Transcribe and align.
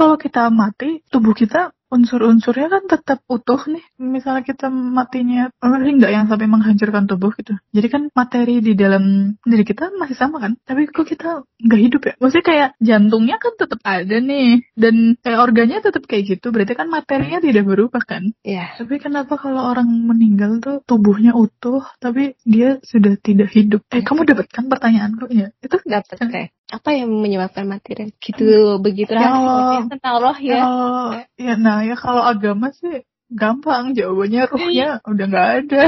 kalau 0.00 0.16
kita 0.16 0.48
mati, 0.48 1.04
tubuh 1.12 1.36
kita 1.36 1.76
unsur-unsurnya 1.90 2.70
kan 2.70 2.82
tetap 2.86 3.18
utuh 3.26 3.58
nih. 3.66 3.82
Misalnya 3.98 4.46
kita 4.46 4.70
matinya, 4.70 5.50
tapi 5.58 5.90
nggak 5.98 6.12
yang 6.14 6.26
sampai 6.30 6.46
menghancurkan 6.46 7.10
tubuh 7.10 7.34
gitu. 7.34 7.58
Jadi 7.74 7.86
kan 7.90 8.02
materi 8.14 8.62
di 8.62 8.78
dalam 8.78 9.34
diri 9.42 9.66
kita 9.66 9.90
masih 9.98 10.16
sama 10.16 10.38
kan. 10.38 10.54
Tapi 10.62 10.86
kok 10.88 11.04
kita 11.04 11.42
nggak 11.44 11.80
hidup 11.82 12.00
ya? 12.06 12.14
Maksudnya 12.16 12.46
kayak 12.46 12.68
jantungnya 12.78 13.36
kan 13.42 13.52
tetap 13.58 13.80
ada 13.82 14.16
nih. 14.22 14.62
Dan 14.78 15.18
kayak 15.18 15.40
organnya 15.42 15.82
tetap 15.82 16.06
kayak 16.06 16.38
gitu. 16.38 16.54
Berarti 16.54 16.78
kan 16.78 16.88
materinya 16.88 17.42
tidak 17.42 17.66
berubah 17.66 18.02
kan? 18.06 18.32
Iya. 18.46 18.78
Tapi 18.78 19.02
kenapa 19.02 19.34
kalau 19.36 19.66
orang 19.66 19.90
meninggal 19.90 20.62
tuh 20.62 20.80
tubuhnya 20.86 21.34
utuh, 21.34 21.82
tapi 21.98 22.38
dia 22.46 22.78
sudah 22.86 23.18
tidak 23.18 23.50
hidup? 23.50 23.82
Eh, 23.90 24.06
kamu 24.06 24.24
dapat 24.24 24.46
kan 24.48 24.70
pertanyaanku 24.70 25.28
ya? 25.34 25.50
Itu 25.58 25.82
Dapat 25.90 26.22
kayak 26.22 26.50
apa 26.70 26.90
yang 26.94 27.10
menyebabkan 27.10 27.66
mati 27.66 27.90
Ren? 27.98 28.10
Gitu 28.16 28.78
begitu 28.78 29.10
Ya 29.10 29.26
Allah. 29.26 29.82
rahasia 29.82 29.90
tentang 29.90 30.14
roh 30.22 30.38
ya. 30.38 30.60
Oh, 30.62 31.10
ya 31.34 31.54
nah 31.58 31.82
ya 31.82 31.94
kalau 31.98 32.22
agama 32.22 32.70
sih 32.70 33.02
gampang 33.30 33.94
jawabannya 33.94 34.42
ruhnya 34.46 34.88
udah 35.02 35.24
nggak 35.26 35.48
ada. 35.62 35.82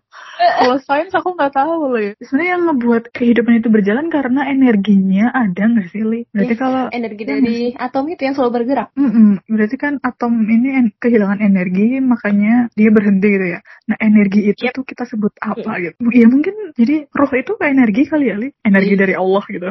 kalau 0.58 0.78
sains 0.78 1.10
aku 1.10 1.34
nggak 1.34 1.52
tahu 1.52 1.90
loh 1.90 2.00
ya. 2.00 2.12
Sebenarnya 2.18 2.50
yang 2.50 2.62
ngebuat 2.66 3.02
kehidupan 3.10 3.54
itu 3.58 3.68
berjalan 3.68 4.06
karena 4.08 4.46
energinya 4.46 5.30
ada 5.30 5.62
nggak 5.64 5.90
sih 5.90 6.02
Li? 6.02 6.20
Berarti 6.30 6.54
Iya. 6.54 6.60
kalau 6.60 6.82
Energi 6.90 7.22
dari 7.24 7.56
atom 7.72 8.04
itu 8.08 8.22
yang 8.22 8.34
selalu 8.34 8.52
bergerak. 8.54 8.88
Mm-mm, 8.94 9.42
berarti 9.44 9.76
kan 9.76 9.94
atom 10.00 10.32
ini 10.44 10.68
en- 10.72 10.94
kehilangan 10.94 11.38
energi 11.38 11.98
makanya 11.98 12.70
dia 12.72 12.90
berhenti 12.90 13.28
gitu 13.28 13.46
ya. 13.48 13.60
Nah 13.86 13.96
energi 13.98 14.40
itu 14.46 14.60
Yep. 14.64 14.74
tuh 14.74 14.84
kita 14.86 15.04
sebut 15.04 15.32
apa 15.38 15.70
gitu? 15.82 15.96
Ya 16.10 16.26
mungkin 16.26 16.54
jadi 16.72 17.10
roh 17.10 17.30
itu 17.30 17.52
kayak 17.54 17.74
energi 17.74 18.02
kali 18.06 18.24
ya 18.30 18.36
Li? 18.38 18.48
Energi 18.60 18.94
Iya. 18.94 19.00
dari 19.00 19.14
Allah 19.14 19.44
gitu. 19.46 19.68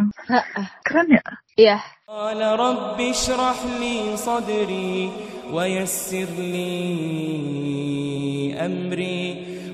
Keren 0.84 1.08
ya? 1.10 1.24
Iya. 1.59 1.79
قال 2.09 2.41
رب 2.41 2.97
اشرح 2.97 3.59
لي 3.81 4.17
صدري 4.17 5.13
ويسر 5.53 6.31
لي 6.41 6.81
أمري 8.57 9.23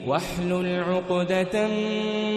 واحلل 0.06 0.82
عقدة 0.82 1.56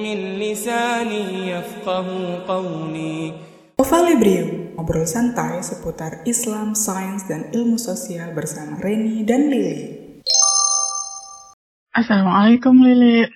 من 0.05 0.17
لساني 0.37 1.49
يفقه 1.49 2.07
قولي 2.47 3.33
Ova 3.77 4.01
Librium, 4.01 4.73
ngobrol 4.73 5.05
santai 5.05 5.61
seputar 5.61 6.25
Islam, 6.25 6.73
sains, 6.73 7.29
dan 7.29 7.53
ilmu 7.53 7.77
sosial 7.77 8.33
bersama 8.33 8.81
Reni 8.81 9.21
dan 9.21 9.53
Lili. 9.53 9.77
Assalamualaikum 11.93 12.73
Lili. 12.73 13.29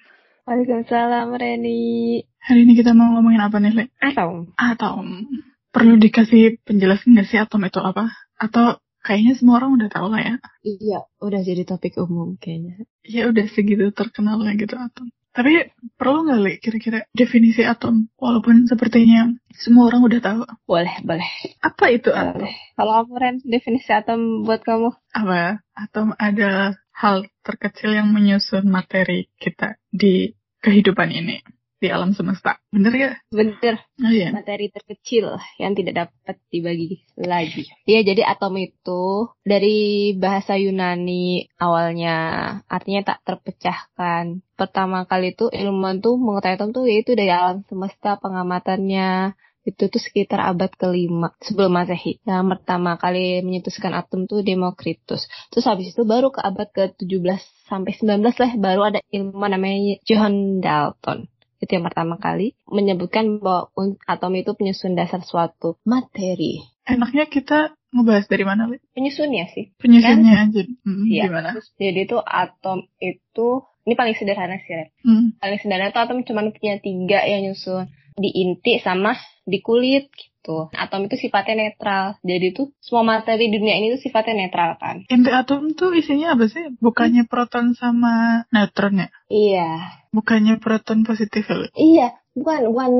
Waalaikumsalam 0.49 1.29
Reni. 1.37 2.25
Hari 2.41 2.65
ini 2.65 2.73
kita 2.73 2.97
mau 2.97 3.13
ngomongin 3.13 3.37
apa 3.37 3.61
nih 3.61 3.69
Li? 3.69 3.85
Atom. 4.01 4.49
Atom. 4.57 5.29
Perlu 5.76 6.00
dikasih 6.00 6.64
penjelasan 6.64 7.12
nggak 7.12 7.28
sih 7.28 7.36
atom 7.36 7.60
itu 7.68 7.84
apa? 7.84 8.08
Atau 8.40 8.80
kayaknya 9.04 9.36
semua 9.36 9.60
orang 9.60 9.76
udah 9.76 9.92
tahu 9.92 10.08
lah 10.08 10.24
ya. 10.24 10.34
Iya, 10.64 11.04
udah 11.20 11.40
jadi 11.44 11.68
topik 11.68 12.00
umum 12.00 12.40
kayaknya. 12.40 12.88
Ya 13.04 13.28
udah 13.28 13.44
segitu 13.52 13.92
terkenalnya 13.92 14.56
gitu 14.56 14.72
atom. 14.72 15.12
Tapi 15.36 15.68
perlu 16.00 16.24
nggak 16.24 16.40
Li 16.40 16.52
kira-kira 16.64 17.04
definisi 17.12 17.60
atom? 17.60 18.08
Walaupun 18.16 18.64
sepertinya 18.64 19.36
semua 19.52 19.92
orang 19.92 20.08
udah 20.08 20.20
tahu. 20.24 20.42
Boleh, 20.64 20.96
boleh. 21.04 21.28
Apa 21.60 21.92
itu 21.92 22.08
atom? 22.08 22.40
Boleh. 22.40 22.56
Kalau 22.72 22.92
kamu 23.04 23.14
Ren, 23.20 23.36
definisi 23.44 23.92
atom 23.92 24.48
buat 24.48 24.64
kamu? 24.64 24.96
Apa? 25.12 25.60
Atom 25.76 26.16
adalah 26.16 26.80
hal 26.96 27.28
terkecil 27.44 27.92
yang 27.92 28.16
menyusun 28.16 28.64
materi 28.64 29.28
kita 29.36 29.76
di 29.92 30.32
kehidupan 30.64 31.12
ini. 31.12 31.44
Di 31.76 31.92
alam 31.92 32.16
semesta. 32.16 32.56
Bener 32.72 32.92
ya? 32.96 33.10
Bener, 33.28 33.84
Oh 34.00 34.08
iya. 34.08 34.32
materi 34.32 34.72
terkecil 34.72 35.36
yang 35.60 35.76
tidak 35.76 36.08
dapat 36.08 36.36
dibagi 36.48 37.04
lagi. 37.20 37.68
Iya, 37.84 38.00
jadi 38.00 38.24
atom 38.24 38.56
itu 38.56 39.28
dari 39.44 40.12
bahasa 40.16 40.56
Yunani 40.56 41.52
awalnya 41.60 42.16
artinya 42.64 43.12
tak 43.12 43.20
terpecahkan. 43.28 44.40
Pertama 44.56 45.04
kali 45.04 45.36
itu 45.36 45.52
ilmuwan 45.52 46.00
tuh 46.00 46.16
mengetahui 46.16 46.56
atom 46.56 46.70
tuh 46.72 46.88
yaitu 46.88 47.12
dari 47.12 47.28
alam 47.28 47.60
semesta 47.68 48.16
pengamatannya 48.16 49.36
itu 49.66 49.90
tuh 49.90 49.98
sekitar 50.00 50.40
abad 50.46 50.70
kelima 50.72 51.34
sebelum 51.42 51.74
masehi. 51.74 52.22
Yang 52.22 52.56
pertama 52.56 52.96
kali 52.96 53.42
menyetuskan 53.42 53.92
atom 53.92 54.24
tuh 54.30 54.40
Demokritus. 54.46 55.26
Terus 55.52 55.66
habis 55.66 55.92
itu 55.92 56.06
baru 56.06 56.30
ke 56.30 56.40
abad 56.40 56.70
ke-17 56.72 57.66
sampai 57.66 57.92
19 57.98 58.22
lah 58.22 58.52
baru 58.56 58.80
ada 58.94 59.00
ilmuwan 59.10 59.58
namanya 59.58 59.98
John 60.06 60.62
Dalton 60.62 61.26
itu 61.62 61.70
yang 61.72 61.84
pertama 61.88 62.20
kali 62.20 62.52
menyebutkan 62.68 63.40
bahwa 63.40 63.72
atom 64.04 64.32
itu 64.36 64.52
penyusun 64.52 64.92
dasar 64.96 65.24
suatu 65.24 65.80
materi. 65.88 66.60
Enaknya 66.86 67.26
kita 67.26 67.74
ngebahas 67.90 68.26
dari 68.28 68.44
mana, 68.46 68.68
Li? 68.70 68.78
Penyusunnya 68.92 69.50
sih. 69.50 69.72
Penyusunnya 69.80 70.34
aja. 70.46 70.62
Hmm, 70.84 71.04
Iya. 71.08 71.24
Gimana? 71.32 71.48
Terus 71.56 71.68
Jadi 71.80 72.00
itu 72.06 72.16
atom 72.20 72.78
itu 73.00 73.48
ini 73.86 73.94
paling 73.94 74.14
sederhana 74.18 74.58
sih, 74.62 74.72
Ren. 74.74 74.88
Hmm. 75.02 75.26
Paling 75.40 75.58
sederhana 75.62 75.90
itu 75.90 76.00
atom 76.02 76.18
cuma 76.26 76.42
punya 76.52 76.76
tiga 76.78 77.24
yang 77.24 77.50
nyusun 77.50 77.88
di 78.16 78.30
inti 78.32 78.80
sama 78.80 79.12
di 79.44 79.60
kulit 79.60 80.08
gitu. 80.46 80.70
Atom 80.70 81.10
itu 81.10 81.18
sifatnya 81.18 81.66
netral. 81.66 82.14
Jadi 82.22 82.46
tuh 82.54 82.70
semua 82.78 83.02
materi 83.02 83.50
di 83.50 83.58
dunia 83.58 83.74
ini 83.82 83.98
tuh 83.98 84.00
sifatnya 84.06 84.46
netral 84.46 84.78
kan. 84.78 85.02
Inti 85.10 85.30
atom 85.34 85.74
tuh 85.74 85.90
isinya 85.98 86.38
apa 86.38 86.46
sih? 86.46 86.78
Bukannya 86.78 87.26
proton 87.26 87.74
sama 87.74 88.46
neutron 88.54 89.02
ya? 89.02 89.08
Iya. 89.26 89.70
Bukannya 90.14 90.62
proton 90.62 91.02
positif 91.02 91.50
ya? 91.50 91.66
Iya, 91.74 92.08
bukan 92.38 92.70
bukan 92.70 92.92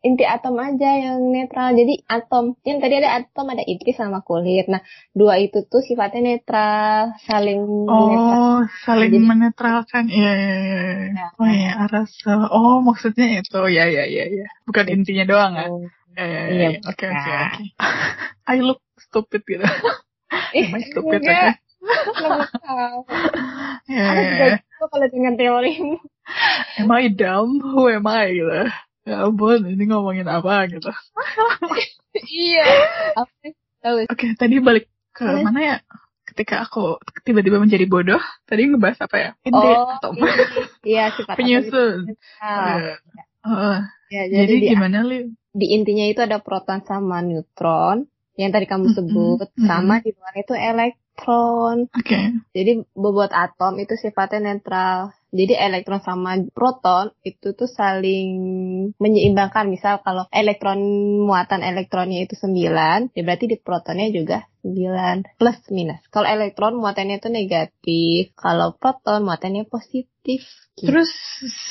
inti 0.00 0.24
atom 0.24 0.56
aja 0.56 0.90
yang 0.96 1.20
netral. 1.28 1.76
Jadi 1.76 2.00
atom 2.08 2.56
yang 2.64 2.80
tadi 2.80 2.94
ada 3.04 3.20
atom 3.20 3.52
ada 3.52 3.62
inti 3.62 3.92
sama 3.92 4.24
kulit. 4.24 4.66
Nah, 4.66 4.80
dua 5.12 5.36
itu 5.36 5.62
tuh 5.68 5.84
sifatnya 5.84 6.34
netral, 6.34 7.14
saling 7.28 7.60
netral. 7.86 8.40
Oh, 8.40 8.60
saling 8.88 9.12
Jadi- 9.12 9.28
menetralkan. 9.28 10.08
Iya, 10.08 10.32
iya, 10.32 10.56
iya. 10.64 10.80
Ya. 11.12 11.26
Oh 11.36 11.46
iya, 11.46 11.70
arasa. 11.86 12.48
Oh, 12.50 12.80
maksudnya 12.80 13.44
itu. 13.44 13.60
Ya, 13.70 13.84
ya, 13.86 14.08
ya, 14.08 14.24
ya. 14.26 14.48
Bukan 14.64 14.88
intinya 14.88 15.28
doang 15.28 15.52
ya? 15.54 15.68
Oh. 15.68 15.84
Ya, 16.18 16.24
ya, 16.26 16.40
Iya, 16.50 16.68
ya. 16.74 16.78
Oke, 16.90 17.04
oke, 17.06 17.30
oke. 17.30 17.64
I 18.52 18.56
look 18.60 18.80
stupid 18.98 19.42
gitu. 19.46 19.64
Am 20.58 20.74
I 20.74 20.82
stupid 20.90 21.22
aja? 21.22 21.54
Kenapa 21.80 22.44
tahu? 22.60 22.98
Ya, 23.88 24.04
Aku 24.10 24.20
ya, 24.20 24.30
juga 24.30 24.44
ya. 24.46 24.56
suka 24.60 24.86
kalau 24.90 25.06
dengan 25.08 25.32
teorimu. 25.38 25.96
Am 26.78 26.90
I 26.92 27.08
dumb? 27.10 27.62
Who 27.62 27.88
am 27.88 28.06
I? 28.06 28.34
Gitu. 28.34 28.60
Ya 29.08 29.16
ampun, 29.26 29.64
ini 29.64 29.82
ngomongin 29.88 30.28
apa 30.28 30.68
gitu. 30.68 30.92
iya. 32.44 32.68
Oke, 34.12 34.26
tadi 34.36 34.60
balik 34.60 34.92
ke 35.16 35.24
mana 35.24 35.60
ya? 35.60 35.76
Ketika 36.28 36.62
aku 36.62 37.00
tiba-tiba 37.26 37.58
menjadi 37.58 37.88
bodoh, 37.90 38.22
tadi 38.46 38.70
ngebahas 38.70 39.02
apa 39.02 39.16
ya? 39.18 39.30
Inti 39.42 39.70
Oh, 39.72 40.14
ini. 40.14 40.30
Iya, 40.84 41.10
sifat 41.16 41.34
Penyusun. 41.34 42.14
Iya. 42.38 43.00
Heeh. 43.40 43.78
Ya, 44.10 44.22
jadi 44.26 44.46
jadi, 44.46 44.54
di, 44.58 44.68
gimana, 44.74 44.98
Li? 45.06 45.18
Di 45.50 45.74
intinya 45.74 46.06
itu 46.06 46.22
ada 46.22 46.38
proton 46.38 46.82
sama 46.86 47.20
neutron 47.20 48.06
yang 48.38 48.50
tadi 48.54 48.64
kamu 48.64 48.96
sebut, 48.96 49.48
mm-mm. 49.52 49.66
sama 49.68 50.00
di 50.00 50.16
luar 50.16 50.34
itu 50.40 50.54
elektron. 50.56 51.92
Oke. 51.92 52.40
Jadi 52.56 52.88
bobot 52.96 53.28
atom 53.34 53.76
itu 53.76 53.98
sifatnya 54.00 54.54
netral. 54.54 55.12
Jadi 55.30 55.54
elektron 55.54 56.02
sama 56.02 56.36
proton 56.50 57.14
itu 57.22 57.54
tuh 57.54 57.70
saling 57.70 58.30
menyeimbangkan. 58.98 59.70
Misal 59.70 60.02
kalau 60.02 60.26
elektron 60.34 60.82
muatan 61.22 61.62
elektronnya 61.62 62.26
itu 62.26 62.34
9, 62.34 63.14
ya 63.14 63.22
berarti 63.22 63.46
di 63.46 63.56
protonnya 63.58 64.10
juga 64.10 64.50
9 64.66 65.38
plus 65.40 65.58
minus. 65.72 66.02
Kalau 66.12 66.28
elektron 66.28 66.76
muatannya 66.76 67.22
itu 67.22 67.28
negatif, 67.32 68.34
kalau 68.36 68.76
proton 68.76 69.24
muatannya 69.24 69.64
positif. 69.70 70.44
Gitu. 70.76 70.86
Terus 70.92 71.12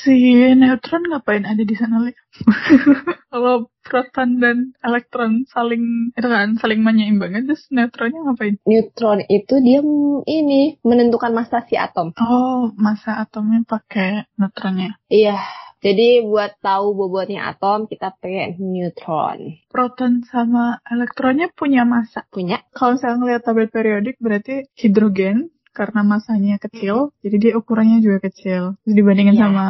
si 0.02 0.18
neutron 0.58 1.06
ngapain 1.06 1.46
ada 1.46 1.62
di 1.62 1.74
sana? 1.74 2.02
Kalau 3.30 3.70
proton 3.86 4.42
dan 4.42 4.74
elektron 4.82 5.46
saling 5.50 6.10
itu 6.14 6.26
kan 6.26 6.58
saling 6.58 6.82
menyeimbangkan, 6.82 7.46
terus 7.46 7.66
neutronnya 7.70 8.26
ngapain? 8.26 8.58
neutron 8.66 9.22
itu 9.30 9.54
dia 9.62 9.82
ini 10.26 10.78
menentukan 10.82 11.30
massa 11.30 11.62
si 11.66 11.78
atom. 11.78 12.10
Oh, 12.18 12.74
masa 12.74 13.22
atomnya 13.50 13.66
pakai 13.66 14.10
neutronnya. 14.38 14.90
Iya. 15.10 15.38
Jadi 15.80 16.20
buat 16.28 16.60
tahu 16.60 16.92
bobotnya 16.92 17.50
atom 17.50 17.88
kita 17.88 18.12
pakai 18.12 18.60
neutron. 18.60 19.64
Proton 19.72 20.20
sama 20.28 20.76
elektronnya 20.84 21.48
punya 21.50 21.88
massa. 21.88 22.28
Punya 22.28 22.60
Kalau 22.76 22.94
misalnya 23.00 23.16
ngeliat 23.18 23.42
tabel 23.42 23.66
periodik 23.72 24.20
berarti 24.20 24.68
hidrogen 24.76 25.48
karena 25.70 26.02
masanya 26.02 26.58
kecil, 26.58 27.14
jadi 27.22 27.36
dia 27.38 27.52
ukurannya 27.54 28.02
juga 28.02 28.18
kecil. 28.26 28.74
Terus 28.82 28.94
dibandingin 28.94 29.36
Iya. 29.38 29.42
sama 29.46 29.66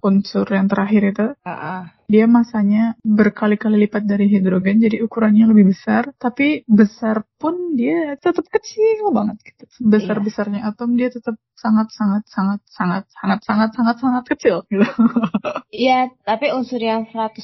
unsur 0.00 0.46
yang 0.48 0.66
terakhir 0.66 1.02
itu, 1.12 1.26
Heeh. 1.44 1.80
dia 2.06 2.24
masanya 2.26 2.94
berkali-kali 3.02 3.86
lipat 3.86 4.06
dari 4.06 4.26
hidrogen, 4.26 4.80
jadi 4.80 5.04
ukurannya 5.04 5.44
lebih 5.50 5.76
besar. 5.76 6.10
Tapi 6.16 6.64
besar 6.64 7.26
pun 7.36 7.76
dia 7.76 8.16
tetap 8.16 8.48
kecil 8.48 9.12
banget 9.12 9.36
gitu. 9.44 9.64
Besar 9.84 10.18
besarnya 10.18 10.64
atom 10.64 10.96
dia 10.96 11.12
tetap 11.12 11.36
sangat 11.54 11.92
sangat 11.92 12.24
sangat 12.28 12.60
sangat 12.68 13.04
sangat 13.12 13.40
sangat 13.44 13.70
sangat 13.76 13.96
sangat 14.00 14.24
kecil 14.26 14.56
gitu. 14.68 14.86
Iya, 15.76 16.08
tapi 16.24 16.56
unsur 16.56 16.80
yang 16.80 17.04
118 17.12 17.36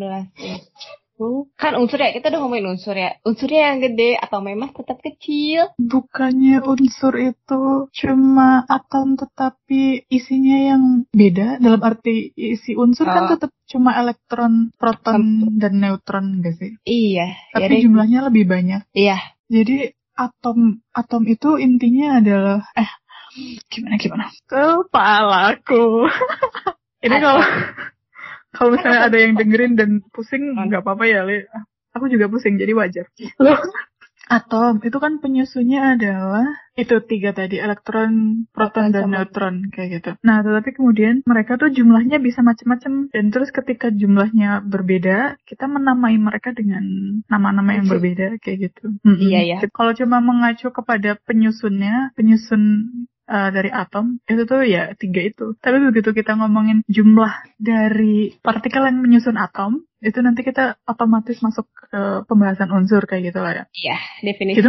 ya. 0.00 0.24
Kan 1.54 1.72
unsur 1.74 1.96
ya 1.96 2.10
kita 2.10 2.26
udah 2.26 2.40
ngomongin 2.40 2.68
unsur 2.68 2.92
ya 2.92 3.14
unsurnya 3.22 3.70
yang 3.70 3.78
gede 3.80 4.16
atau 4.16 4.38
memang 4.40 4.70
tetap 4.70 4.98
kecil 4.98 5.70
Bukannya 5.76 6.58
unsur 6.60 7.14
itu 7.14 7.62
cuma 7.88 8.66
atom 8.66 9.14
tetapi 9.14 10.04
isinya 10.08 10.58
yang 10.66 10.82
beda 11.08 11.58
dalam 11.58 11.78
arti 11.80 12.34
isi 12.34 12.74
unsur 12.74 13.06
kan 13.06 13.24
Oh. 13.24 13.30
tetap 13.30 13.50
cuma 13.64 13.94
elektron, 13.94 14.74
proton 14.74 15.22
dan 15.56 15.78
neutron 15.78 16.38
enggak 16.38 16.58
sih? 16.58 16.72
iya 16.82 17.30
ya 17.48 17.56
Tapi 17.56 17.72
deh. 17.72 17.82
jumlahnya 17.82 18.20
lebih 18.24 18.44
banyak. 18.44 18.82
iya 18.90 19.16
Jadi 19.46 19.88
atom 20.12 20.58
atom 20.90 21.22
itu 21.24 21.56
intinya 21.56 22.18
adalah 22.18 22.66
eh 22.72 22.90
gimana 23.66 23.96
gimana? 23.96 24.24
Kepalaku. 24.44 26.10
Ini 27.04 27.16
kalau 27.18 27.42
kalau 28.54 28.78
misalnya 28.78 29.02
ada 29.10 29.18
yang 29.18 29.34
dengerin 29.36 29.74
dan 29.74 29.90
pusing 30.14 30.54
nggak 30.54 30.82
apa-apa 30.86 31.04
ya, 31.04 31.26
Le. 31.26 31.50
Aku 31.94 32.10
juga 32.10 32.26
pusing 32.26 32.58
jadi 32.58 32.74
wajar. 32.74 33.06
Loh, 33.38 33.54
atom 34.24 34.80
itu 34.80 34.96
kan 34.96 35.20
penyusunnya 35.20 35.94
adalah 35.94 36.48
itu 36.74 36.96
tiga 37.06 37.30
tadi 37.30 37.60
elektron, 37.60 38.44
proton 38.50 38.90
dan 38.90 39.06
sama- 39.06 39.22
neutron 39.22 39.68
kayak 39.70 40.00
gitu. 40.00 40.10
Nah, 40.26 40.42
tetapi 40.42 40.74
kemudian 40.74 41.22
mereka 41.22 41.54
tuh 41.54 41.70
jumlahnya 41.70 42.18
bisa 42.18 42.42
macam-macam 42.42 43.12
dan 43.14 43.24
terus 43.30 43.54
ketika 43.54 43.94
jumlahnya 43.94 44.64
berbeda, 44.64 45.38
kita 45.46 45.70
menamai 45.70 46.18
mereka 46.18 46.50
dengan 46.50 46.82
nama-nama 47.30 47.78
yang 47.78 47.86
berbeda 47.86 48.42
kayak 48.42 48.72
gitu. 48.72 48.96
Mm-mm. 49.06 49.22
Iya, 49.22 49.40
ya. 49.44 49.56
Kalau 49.70 49.94
cuma 49.94 50.18
mengacu 50.18 50.72
kepada 50.74 51.14
penyusunnya, 51.22 52.10
penyusun 52.18 52.62
uh, 53.28 53.50
dari 53.50 53.70
atom 53.72 54.20
itu 54.24 54.42
tuh 54.44 54.62
ya 54.64 54.92
tiga 54.96 55.20
itu. 55.24 55.56
Tapi 55.58 55.76
begitu 55.92 56.12
kita 56.12 56.36
ngomongin 56.36 56.84
jumlah 56.86 57.32
dari 57.56 58.36
partikel 58.40 58.84
yang 58.84 59.00
menyusun 59.00 59.36
atom, 59.36 59.84
itu 60.04 60.20
nanti 60.20 60.44
kita 60.44 60.76
otomatis 60.84 61.40
masuk 61.40 61.64
ke 61.88 62.24
pembahasan 62.28 62.68
unsur 62.72 63.04
kayak 63.08 63.32
gitu 63.32 63.40
lah 63.40 63.52
ya. 63.52 63.64
iya 63.72 63.96
definisi 64.20 64.60
Gitu 64.60 64.68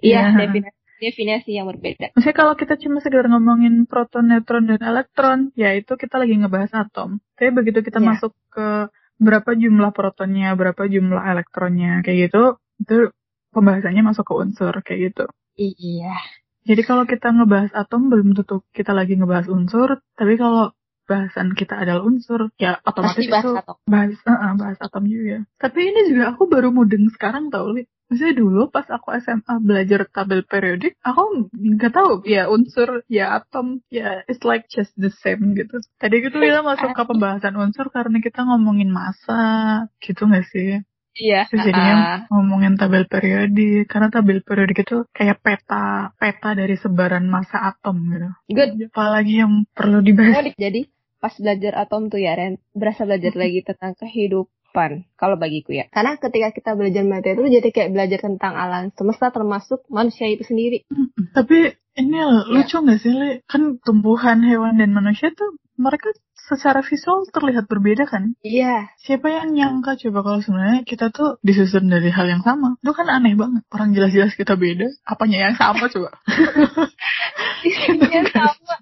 iya 0.00 0.32
Iya. 0.32 0.48
definisi 0.48 0.70
definisi 0.96 1.50
yang 1.52 1.68
berbeda 1.68 2.16
Maksudnya 2.16 2.36
kalau 2.36 2.54
kita 2.56 2.80
cuma 2.80 3.04
sekedar 3.04 3.28
ngomongin 3.28 3.84
proton, 3.84 4.32
neutron, 4.32 4.64
dan 4.64 4.80
elektron, 4.80 5.52
ya 5.52 5.76
itu 5.76 5.92
kita 6.00 6.16
lagi 6.16 6.40
ngebahas 6.40 6.88
atom. 6.88 7.20
Tapi 7.36 7.52
begitu 7.52 7.84
kita 7.84 8.00
Iya. 8.00 8.16
masuk 8.16 8.32
ke 8.48 8.88
berapa 9.20 9.52
jumlah 9.56 9.92
protonnya, 9.92 10.56
berapa 10.56 10.88
jumlah 10.88 11.20
elektronnya, 11.20 12.00
kayak 12.00 12.32
gitu, 12.32 12.56
itu 12.80 13.12
pembahasannya 13.52 14.04
masuk 14.04 14.24
ke 14.24 14.34
unsur, 14.40 14.72
kayak 14.84 15.12
gitu. 15.12 15.24
iya 15.56 16.16
Jadi 16.66 16.82
kalau 16.82 17.06
kita 17.06 17.30
ngebahas 17.30 17.70
atom 17.72 18.10
belum 18.10 18.34
tentu 18.34 18.66
kita 18.74 18.90
lagi 18.90 19.14
ngebahas 19.14 19.46
unsur, 19.46 20.02
tapi 20.18 20.34
kalau 20.34 20.74
bahasan 21.06 21.54
kita 21.54 21.78
adalah 21.78 22.02
unsur, 22.02 22.50
ya 22.58 22.82
otomatis 22.82 23.22
pasti 23.22 23.30
bahas 23.30 23.46
itu 23.46 23.50
atom 23.54 23.76
bahas 23.86 24.10
eh, 24.18 24.34
eh, 24.34 24.52
bahas 24.58 24.78
atom 24.82 25.04
juga. 25.06 25.38
Tapi 25.62 25.80
ini 25.86 26.00
juga 26.10 26.34
aku 26.34 26.42
baru 26.50 26.74
mudeng 26.74 27.06
sekarang 27.14 27.48
tau, 27.54 27.70
Li. 27.70 27.86
Maksudnya 28.06 28.34
dulu 28.38 28.70
pas 28.70 28.86
aku 28.86 29.14
SMA 29.18 29.54
belajar 29.62 30.06
tabel 30.06 30.46
periodik, 30.46 30.94
aku 31.02 31.50
nggak 31.50 31.90
tahu 31.90 32.22
ya 32.22 32.46
unsur, 32.46 33.02
ya 33.10 33.34
atom, 33.38 33.82
ya 33.90 34.22
it's 34.30 34.46
like 34.46 34.70
just 34.70 34.94
the 34.94 35.10
same 35.10 35.58
gitu. 35.58 35.82
Tadi 35.98 36.22
gitu 36.22 36.38
kita 36.38 36.62
masuk 36.62 36.94
ke 36.94 37.02
pembahasan 37.02 37.58
unsur 37.58 37.90
karena 37.90 38.22
kita 38.22 38.46
ngomongin 38.46 38.94
massa, 38.94 39.86
gitu 39.98 40.26
nggak 40.26 40.46
sih? 40.50 40.86
Iya 41.16 41.48
Terus 41.48 41.62
ah, 41.62 41.66
jadinya 41.68 41.94
ngomongin 42.28 42.74
tabel 42.76 43.04
periodik, 43.08 43.88
karena 43.88 44.08
tabel 44.12 44.44
periodik 44.44 44.84
itu 44.84 45.08
kayak 45.10 45.40
peta 45.40 46.12
peta 46.20 46.50
dari 46.52 46.76
sebaran 46.76 47.26
massa 47.26 47.58
atom 47.72 47.96
gitu. 48.12 48.28
good 48.52 48.70
Apalagi 48.92 49.42
yang 49.42 49.64
perlu 49.72 50.04
dibahas. 50.04 50.36
Oh, 50.38 50.44
di- 50.44 50.56
jadi 50.56 50.80
pas 51.16 51.32
belajar 51.40 51.72
atom 51.80 52.12
tuh 52.12 52.20
ya 52.20 52.36
Ren 52.36 52.60
berasa 52.76 53.08
belajar 53.08 53.32
lagi 53.34 53.64
tentang 53.64 53.96
kehidupan 53.96 55.08
kalau 55.16 55.40
bagiku 55.40 55.72
ya 55.72 55.88
karena 55.88 56.20
ketika 56.20 56.52
kita 56.52 56.70
belajar 56.76 57.02
materi 57.08 57.40
itu 57.40 57.48
jadi 57.48 57.68
kayak 57.72 57.90
belajar 57.96 58.18
tentang 58.20 58.52
alam 58.52 58.92
semesta 58.92 59.32
termasuk 59.32 59.80
manusia 59.88 60.28
itu 60.28 60.44
sendiri. 60.44 60.84
Tapi 61.32 61.72
ini 61.96 62.18
lucu 62.52 62.76
nggak 62.76 62.98
sih, 63.00 63.12
Li? 63.16 63.30
Kan 63.48 63.80
tumbuhan, 63.80 64.44
hewan, 64.44 64.76
dan 64.76 64.92
manusia 64.92 65.32
tuh 65.32 65.56
mereka 65.80 66.12
secara 66.46 66.80
visual 66.86 67.26
terlihat 67.28 67.66
berbeda 67.66 68.06
kan? 68.06 68.38
iya 68.46 68.90
Siapa 69.02 69.26
yang 69.26 69.52
nyangka 69.52 69.98
coba 69.98 70.22
kalau 70.22 70.40
sebenarnya 70.40 70.82
kita 70.86 71.10
tuh 71.10 71.42
disusun 71.42 71.90
dari 71.90 72.08
hal 72.14 72.26
yang 72.30 72.42
sama? 72.46 72.78
Itu 72.78 72.94
kan 72.94 73.10
aneh 73.10 73.34
banget. 73.34 73.66
Orang 73.74 73.92
jelas-jelas 73.92 74.38
kita 74.38 74.54
beda. 74.54 74.86
Apanya 75.02 75.50
yang 75.50 75.54
sama 75.58 75.90
coba? 75.94 76.10
isinya 77.66 78.22
sama 78.30 78.74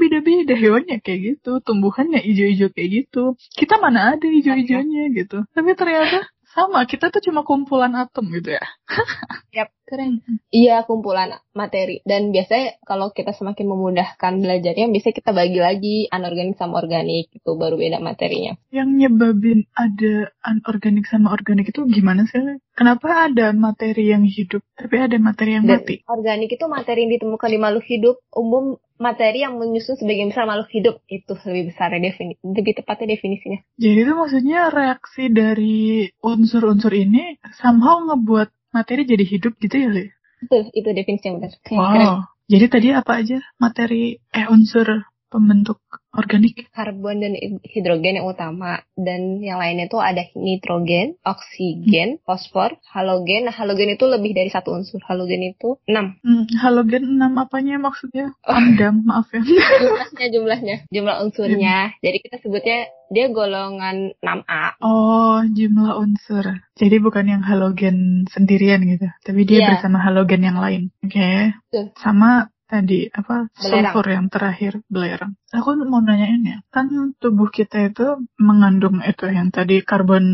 beda-beda 0.00 0.56
hewannya 0.56 1.00
kayak 1.00 1.20
gitu, 1.36 1.60
tumbuhannya 1.60 2.20
hijau-hijau 2.24 2.72
kayak 2.72 2.90
gitu. 3.04 3.36
Kita 3.52 3.76
mana 3.80 4.16
ada 4.16 4.26
hijau-hijaunya 4.26 5.12
gitu. 5.12 5.44
Tapi 5.52 5.70
ternyata 5.76 6.24
sama, 6.54 6.86
kita 6.86 7.10
tuh 7.10 7.20
cuma 7.20 7.42
kumpulan 7.42 7.92
atom 7.98 8.30
gitu 8.30 8.54
ya. 8.54 8.64
Yap. 9.58 9.74
Keren. 9.84 10.24
iya 10.48 10.80
kumpulan 10.88 11.28
materi 11.52 12.00
dan 12.08 12.32
biasanya 12.32 12.80
kalau 12.88 13.12
kita 13.12 13.36
semakin 13.36 13.68
memudahkan 13.68 14.40
belajarnya 14.40 14.88
biasanya 14.88 15.16
kita 15.20 15.30
bagi 15.36 15.60
lagi 15.60 15.96
anorganik 16.08 16.56
sama 16.56 16.80
organik 16.80 17.28
itu 17.28 17.50
baru 17.52 17.76
beda 17.76 18.00
materinya 18.00 18.56
Yang 18.72 18.88
nyebabin 18.96 19.68
ada 19.76 20.32
anorganik 20.40 21.04
sama 21.04 21.36
organik 21.36 21.68
itu 21.68 21.84
gimana 21.84 22.24
sih? 22.24 22.40
Kenapa 22.72 23.28
ada 23.28 23.52
materi 23.52 24.08
yang 24.10 24.24
hidup, 24.24 24.64
tapi 24.74 24.98
ada 24.98 25.20
materi 25.20 25.60
yang 25.60 25.68
Dan 25.68 25.84
mati? 25.84 26.00
organik 26.08 26.56
itu 26.56 26.64
materi 26.64 27.04
yang 27.04 27.12
ditemukan 27.20 27.48
di 27.52 27.58
makhluk 27.60 27.84
hidup 27.86 28.16
umum 28.32 28.80
materi 28.94 29.42
yang 29.42 29.58
menyusun 29.58 29.98
sebagian 29.98 30.30
besar 30.30 30.46
makhluk 30.46 30.70
hidup 30.70 30.96
itu 31.10 31.34
lebih 31.34 31.74
besar 31.74 31.90
defini 31.98 32.38
lebih 32.46 32.72
tepatnya 32.78 33.18
definisinya 33.18 33.58
Jadi 33.74 33.98
itu 34.06 34.12
maksudnya 34.14 34.60
reaksi 34.70 35.24
dari 35.34 36.06
unsur-unsur 36.22 36.94
ini 36.94 37.38
somehow 37.58 38.02
ngebuat 38.06 38.54
materi 38.70 39.06
jadi 39.06 39.22
hidup 39.22 39.54
gitu 39.62 39.76
ya, 39.78 39.88
Le? 39.90 40.04
Betul, 40.44 40.62
itu 40.74 40.88
definisi 40.90 41.24
yang 41.30 41.36
benar. 41.40 41.52
Wow. 41.70 41.90
keren. 41.94 42.10
Jadi 42.44 42.66
tadi 42.68 42.88
apa 42.92 43.12
aja 43.24 43.38
materi 43.56 44.20
eh 44.34 44.46
unsur 44.52 45.08
pembentuk 45.32 45.80
organik? 46.16 46.70
Karbon 46.72 47.20
dan 47.20 47.32
hidrogen 47.62 48.18
yang 48.22 48.26
utama 48.26 48.82
dan 48.94 49.42
yang 49.42 49.58
lainnya 49.58 49.86
itu 49.90 49.98
ada 49.98 50.22
nitrogen, 50.34 51.18
oksigen, 51.26 52.22
fosfor, 52.22 52.78
halogen. 52.90 53.46
Nah, 53.50 53.54
halogen 53.54 53.94
itu 53.94 54.04
lebih 54.06 54.32
dari 54.32 54.50
satu 54.50 54.74
unsur. 54.74 55.02
Halogen 55.04 55.42
itu 55.54 55.76
6. 55.86 56.22
Hmm, 56.22 56.44
halogen 56.58 57.18
6 57.18 57.42
apanya 57.42 57.76
maksudnya? 57.78 58.32
Oh. 58.46 58.54
Amdam, 58.54 59.02
maaf 59.04 59.28
ya. 59.34 59.42
Jumlahnya 59.84 60.26
jumlahnya, 60.30 60.76
jumlah 60.90 61.16
unsurnya. 61.26 61.76
Jadi 62.00 62.16
kita 62.22 62.36
sebutnya 62.40 62.88
dia 63.12 63.28
golongan 63.30 64.16
6A. 64.18 64.80
Oh, 64.80 65.44
jumlah 65.44 65.98
unsur. 66.00 66.64
Jadi 66.74 66.96
bukan 66.98 67.28
yang 67.30 67.42
halogen 67.44 68.26
sendirian 68.30 68.82
gitu, 68.82 69.06
tapi 69.22 69.46
dia 69.46 69.58
Iya. 69.62 69.68
bersama 69.76 70.02
halogen 70.02 70.42
yang 70.42 70.58
lain. 70.58 70.90
Oke. 71.04 71.54
Betul. 71.70 71.94
Sama 72.00 72.50
tadi 72.74 73.06
apa 73.14 73.46
Belerang. 73.54 73.94
sulfur 73.94 74.06
yang 74.10 74.26
terakhir 74.26 74.72
belerang. 74.90 75.38
Aku 75.54 75.78
mau 75.86 76.02
nanyain 76.02 76.42
ya, 76.42 76.58
kan 76.74 76.90
tubuh 77.22 77.46
kita 77.46 77.94
itu 77.94 78.26
mengandung 78.42 78.98
itu 79.06 79.30
yang 79.30 79.54
tadi 79.54 79.86
karbon, 79.86 80.26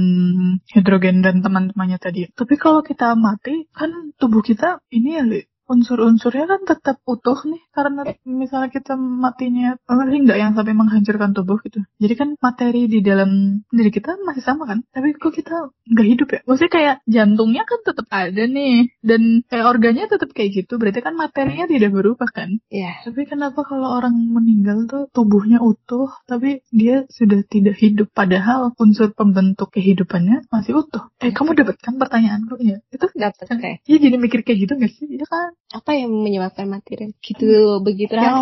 hidrogen 0.73 1.20
dan 1.20 1.44
teman-temannya 1.44 2.00
tadi. 2.00 2.32
Tapi 2.32 2.54
kalau 2.56 2.80
kita 2.80 3.12
mati, 3.20 3.68
kan 3.76 4.16
tubuh 4.16 4.40
kita 4.40 4.80
ini 4.88 5.11
ya 5.20 5.25
unsur-unsurnya 5.70 6.50
kan 6.50 6.60
tetap 6.66 6.96
utuh 7.06 7.38
nih 7.46 7.62
karena 7.70 8.02
misalnya 8.26 8.74
kita 8.74 8.98
matinya 8.98 9.78
paling 9.86 10.26
nggak 10.26 10.38
yang 10.42 10.52
sampai 10.58 10.74
menghancurkan 10.74 11.30
tubuh 11.30 11.62
gitu. 11.62 11.86
Jadi 12.02 12.14
kan 12.18 12.28
materi 12.42 12.90
di 12.90 12.98
dalam 13.06 13.62
diri 13.70 13.90
kita 13.94 14.18
masih 14.26 14.42
sama 14.42 14.66
kan? 14.66 14.82
Tapi 14.90 15.14
kok 15.14 15.30
kita 15.30 15.70
nggak 15.86 16.08
hidup 16.10 16.28
ya? 16.34 16.40
Maksudnya 16.42 16.72
kayak 16.74 16.96
jantungnya 17.06 17.62
kan 17.62 17.80
tetap 17.86 18.06
ada 18.10 18.42
nih 18.42 18.90
dan 19.06 19.46
kayak 19.46 19.66
organnya 19.70 20.10
tetap 20.10 20.34
kayak 20.34 20.50
gitu 20.66 20.74
berarti 20.82 21.00
kan 21.06 21.14
materinya 21.14 21.70
tidak 21.70 21.90
berubah 21.94 22.28
kan? 22.34 22.58
Iya. 22.66 23.06
tapi 23.06 23.26
kenapa 23.30 23.62
kalau 23.62 23.94
orang 23.94 24.14
meninggal 24.16 24.90
tuh 24.90 25.06
tubuhnya 25.14 25.62
utuh 25.62 26.10
tapi 26.26 26.66
dia 26.74 27.06
sudah 27.06 27.46
tidak 27.46 27.78
hidup 27.78 28.10
padahal 28.10 28.74
unsur 28.76 29.14
pembentuk 29.14 29.70
kehidupannya 29.70 30.50
masih 30.50 30.82
utuh? 30.82 31.06
Eh 31.22 31.30
kamu 31.30 31.54
dapat 31.54 31.78
kan 31.78 31.94
pertanyaanku 32.00 32.58
ya 32.58 32.82
itu 32.90 33.06
Dapat 33.14 33.52
kayak 33.52 33.78
Iya 33.84 33.98
jadi 34.08 34.16
mikir 34.16 34.40
kayak 34.42 34.58
gitu 34.64 34.72
gak 34.80 34.92
sih? 34.96 35.06
Iya 35.06 35.26
kan? 35.28 35.50
Apa 35.70 35.90
yang 35.94 36.10
menyebabkan 36.10 36.66
mati 36.66 36.98
Ren? 36.98 37.12
Gitu 37.22 37.78
begitu 37.84 38.16
Ya 38.16 38.34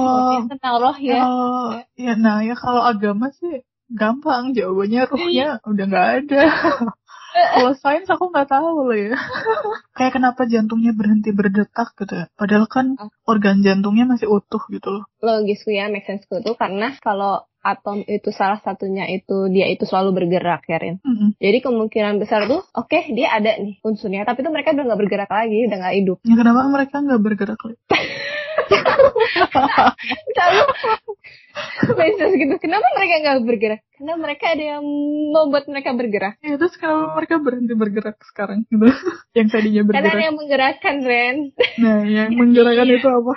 tentang 0.49 0.75
roh 0.81 0.97
ya. 0.97 1.21
Kalau 1.21 1.83
ya 1.99 2.13
nah 2.17 2.41
ya 2.41 2.55
kalau 2.57 2.81
agama 2.81 3.29
sih 3.35 3.67
gampang 3.89 4.53
jawabannya 4.57 5.03
ruhnya 5.09 5.49
udah 5.65 5.85
nggak 5.89 6.09
ada. 6.25 6.43
kalau 7.55 7.73
sains 7.79 8.09
aku 8.09 8.25
nggak 8.31 8.49
tahu 8.51 8.89
loh 8.89 8.97
ya. 8.97 9.17
Kayak 9.99 10.21
kenapa 10.21 10.47
jantungnya 10.47 10.93
berhenti 10.95 11.31
berdetak 11.35 11.95
gitu 11.99 12.15
ya? 12.15 12.27
Padahal 12.35 12.67
kan 12.71 12.95
organ 13.27 13.63
jantungnya 13.63 14.05
masih 14.07 14.31
utuh 14.31 14.63
gitu 14.71 14.89
loh. 14.91 15.05
Logisku 15.23 15.75
ya, 15.75 15.91
make 15.91 16.07
sense 16.07 16.27
tuh 16.27 16.43
karena 16.55 16.95
kalau 17.03 17.49
atom 17.59 18.07
itu 18.07 18.31
salah 18.31 18.63
satunya 18.63 19.05
itu 19.11 19.51
dia 19.51 19.67
itu 19.69 19.83
selalu 19.85 20.15
bergerak 20.15 20.65
ya 20.71 20.79
Rin. 20.79 21.03
Mm-mm. 21.03 21.37
Jadi 21.37 21.59
kemungkinan 21.61 22.23
besar 22.23 22.47
tuh, 22.47 22.63
oke 22.73 23.13
dia 23.13 23.35
ada 23.35 23.59
nih 23.59 23.83
unsurnya, 23.83 24.25
tapi 24.25 24.47
tuh 24.47 24.55
mereka 24.55 24.73
udah 24.73 24.85
nggak 24.89 25.01
bergerak 25.05 25.31
lagi, 25.31 25.67
udah 25.67 25.77
nggak 25.83 25.97
hidup. 25.99 26.19
Ya 26.25 26.35
kenapa 26.39 26.61
mereka 26.71 26.97
nggak 27.03 27.21
bergerak? 27.21 27.61
Li? 27.67 27.75
Selalu 30.35 30.65
Pisces 31.99 32.33
gitu. 32.39 32.55
Kenapa 32.63 32.87
mereka 32.95 33.15
nggak 33.19 33.39
bergerak? 33.43 33.81
Karena 33.99 34.15
mereka 34.15 34.45
ada 34.55 34.65
yang 34.79 34.85
membuat 35.35 35.65
mereka 35.67 35.91
bergerak. 35.95 36.35
Ya 36.39 36.55
terus 36.55 36.79
kenapa 36.79 37.19
mereka 37.19 37.35
berhenti 37.43 37.75
bergerak 37.75 38.17
sekarang 38.31 38.63
gitu? 38.71 38.87
yang 39.39 39.49
tadinya 39.51 39.83
Karena 39.83 39.99
ada 39.99 40.07
bergerak. 40.07 40.27
yang 40.27 40.37
menggerakkan, 40.39 40.95
Ren. 41.03 41.37
Nah, 41.83 41.99
yang 42.07 42.31
menggerakkan 42.35 42.87
itu 42.87 43.09
apa? 43.11 43.33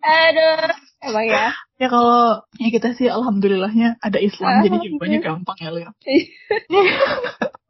Aduh. 0.00 0.72
Emang 1.02 1.26
ya. 1.26 1.50
Ya 1.82 1.88
kalau 1.90 2.46
ya 2.62 2.68
kita 2.70 2.94
sih 2.94 3.10
alhamdulillahnya 3.10 3.98
ada 3.98 4.22
Islam 4.22 4.62
jadi 4.62 4.76
jawabannya 4.86 5.18
gampang 5.18 5.58
ya 5.58 5.70
Leo. 5.74 5.90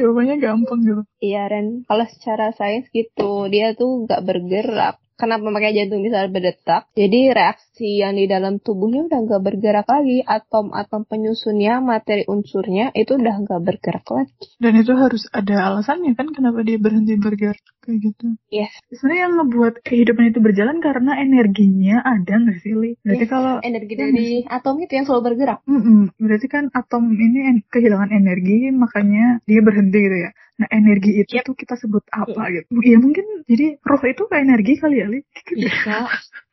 jawabannya 0.00 0.36
gampang 0.40 0.80
gitu. 0.82 1.02
Iya, 1.20 1.46
Ren. 1.52 1.84
Kalau 1.84 2.06
secara 2.08 2.56
sains 2.56 2.88
gitu, 2.90 3.46
dia 3.52 3.76
tuh 3.76 4.08
nggak 4.08 4.24
bergerak. 4.24 4.96
Kenapa 5.20 5.52
makanya 5.52 5.84
jantung 5.84 6.00
bisa 6.00 6.24
berdetak? 6.32 6.88
Jadi 6.96 7.28
reaksi 7.28 8.00
yang 8.00 8.16
di 8.16 8.24
dalam 8.24 8.56
tubuhnya 8.56 9.04
udah 9.04 9.20
nggak 9.20 9.42
bergerak 9.44 9.84
lagi. 9.84 10.24
Atom-atom 10.24 11.04
penyusunnya, 11.04 11.84
materi 11.84 12.24
unsurnya 12.24 12.88
itu 12.96 13.20
udah 13.20 13.44
nggak 13.44 13.60
bergerak 13.60 14.06
lagi. 14.08 14.32
Dan 14.56 14.80
itu 14.80 14.96
harus 14.96 15.28
ada 15.28 15.68
alasannya 15.68 16.16
kan 16.16 16.32
kenapa 16.32 16.64
dia 16.64 16.80
berhenti 16.80 17.20
bergerak 17.20 17.60
kayak 17.90 18.00
gitu. 18.06 18.26
Yes. 18.48 18.70
Sebenarnya 18.88 19.20
yang 19.20 19.34
ngebuat 19.36 19.74
kehidupan 19.80 20.24
itu 20.26 20.38
berjalan 20.38 20.78
karena 20.78 21.12
energinya 21.16 22.00
ada 22.00 22.34
nggak 22.36 22.58
sih 22.58 22.72
Li? 22.72 22.90
Berarti 23.00 23.18
Yes. 23.20 23.32
kalau 23.32 23.54
Energi 23.60 23.94
dari 23.94 24.26
atom 24.44 24.78
itu 24.78 24.92
yang 24.92 25.04
selalu 25.04 25.22
bergerak. 25.26 25.58
Mm-mm. 25.64 26.14
berarti 26.16 26.46
kan 26.46 26.64
atom 26.70 27.10
ini 27.10 27.38
en- 27.50 27.66
kehilangan 27.66 28.10
energi 28.10 28.70
makanya 28.70 29.42
dia 29.42 29.60
berhenti 29.60 29.98
gitu 29.98 30.18
ya. 30.20 30.30
Nah 30.56 30.68
energi 30.70 31.10
itu 31.16 31.32
Yep. 31.34 31.44
tuh 31.44 31.56
kita 31.56 31.74
sebut 31.74 32.04
apa 32.08 32.42
gitu? 32.50 32.68
Ya 32.80 32.96
mungkin 32.96 33.24
jadi 33.44 33.80
roh 33.80 34.02
itu 34.02 34.22
kayak 34.24 34.44
energi 34.44 34.72
kali 34.76 34.96
ya 34.96 35.06
Li? 35.06 35.20
Bisa. 35.50 36.06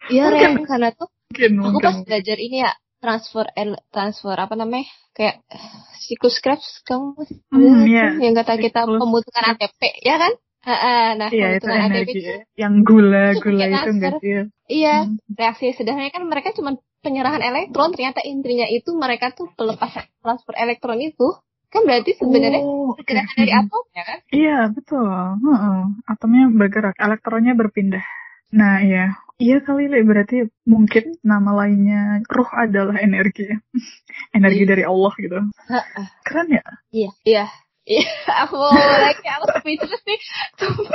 Iya, 0.07 0.23
Mungkin. 0.31 0.51
Ren. 0.57 0.65
Karena 0.65 0.89
tuh 0.91 1.07
Mungkin 1.27 1.51
aku 1.53 1.67
mungkin. 1.69 1.85
pas 1.85 1.97
belajar 2.01 2.37
ini 2.37 2.57
ya, 2.61 2.71
transfer 2.97 3.45
el- 3.53 3.83
transfer 3.87 4.33
apa 4.33 4.55
namanya? 4.55 4.87
Kayak 5.11 5.43
siklus 5.99 6.37
Krebs 6.37 6.81
kamu 6.83 7.19
Hmm, 7.49 7.83
iya. 7.83 8.13
kan? 8.13 8.21
yang 8.21 8.33
kata 8.33 8.53
kita 8.55 8.79
Siklus 8.81 8.95
pembentukan 8.97 9.43
ATP, 9.49 9.81
ya 9.99 10.15
kan? 10.15 10.33
Ha-ha, 10.67 11.15
nah, 11.15 11.29
Iya 11.31 11.47
itu 11.55 11.67
energi 11.71 12.11
itu 12.11 12.27
ya. 12.27 12.39
Yang 12.67 12.73
gula-gula 12.83 13.65
Itu 13.71 13.89
enggak 13.95 14.13
sih? 14.19 14.31
ya? 14.35 14.43
Iya, 14.67 14.95
Hmm. 15.07 15.15
reaksi 15.31 15.65
sederhananya 15.71 16.11
kan 16.11 16.23
mereka 16.27 16.51
cuma 16.51 16.75
penyerahan 16.99 17.39
elektron, 17.39 17.95
ternyata 17.95 18.19
intinya 18.27 18.67
itu 18.67 18.91
mereka 18.91 19.31
tuh 19.31 19.47
pelepas 19.55 19.87
transfer 20.19 20.55
elektron 20.59 20.99
itu 20.99 21.39
kan 21.67 21.87
berarti 21.87 22.19
sebenarnya 22.19 22.59
Oh, 22.63 22.95
pergerakan 22.99 23.35
dari 23.37 23.51
Hmm. 23.55 23.61
atom 23.63 23.83
ya 23.95 24.03
kan? 24.03 24.19
Iya 24.27 24.57
betul. 24.75 25.07
Heeh. 25.39 25.79
Atomnya 26.03 26.45
bergerak, 26.51 26.95
elektronnya 26.99 27.53
berpindah. 27.55 28.03
Nah 28.51 28.79
iya, 28.79 29.15
iya 29.39 29.59
kali 29.59 29.87
Li. 29.87 30.03
berarti 30.03 30.47
mungkin 30.63 31.15
nama 31.23 31.51
lainnya 31.63 32.23
roh 32.27 32.47
adalah 32.51 32.99
energi, 32.99 33.47
ya. 33.51 33.57
energi 34.37 34.63
Iya. 34.63 34.69
dari 34.71 34.83
Allah 34.83 35.13
gitu. 35.15 35.39
Keren 36.23 36.47
ya? 36.51 36.63
Iya, 36.91 37.11
iya. 37.23 37.45
Iya, 37.87 38.03
aku 38.43 38.59
lagi 38.75 39.27
aku 39.31 39.45
speechless 39.63 40.03
nih. 40.03 40.19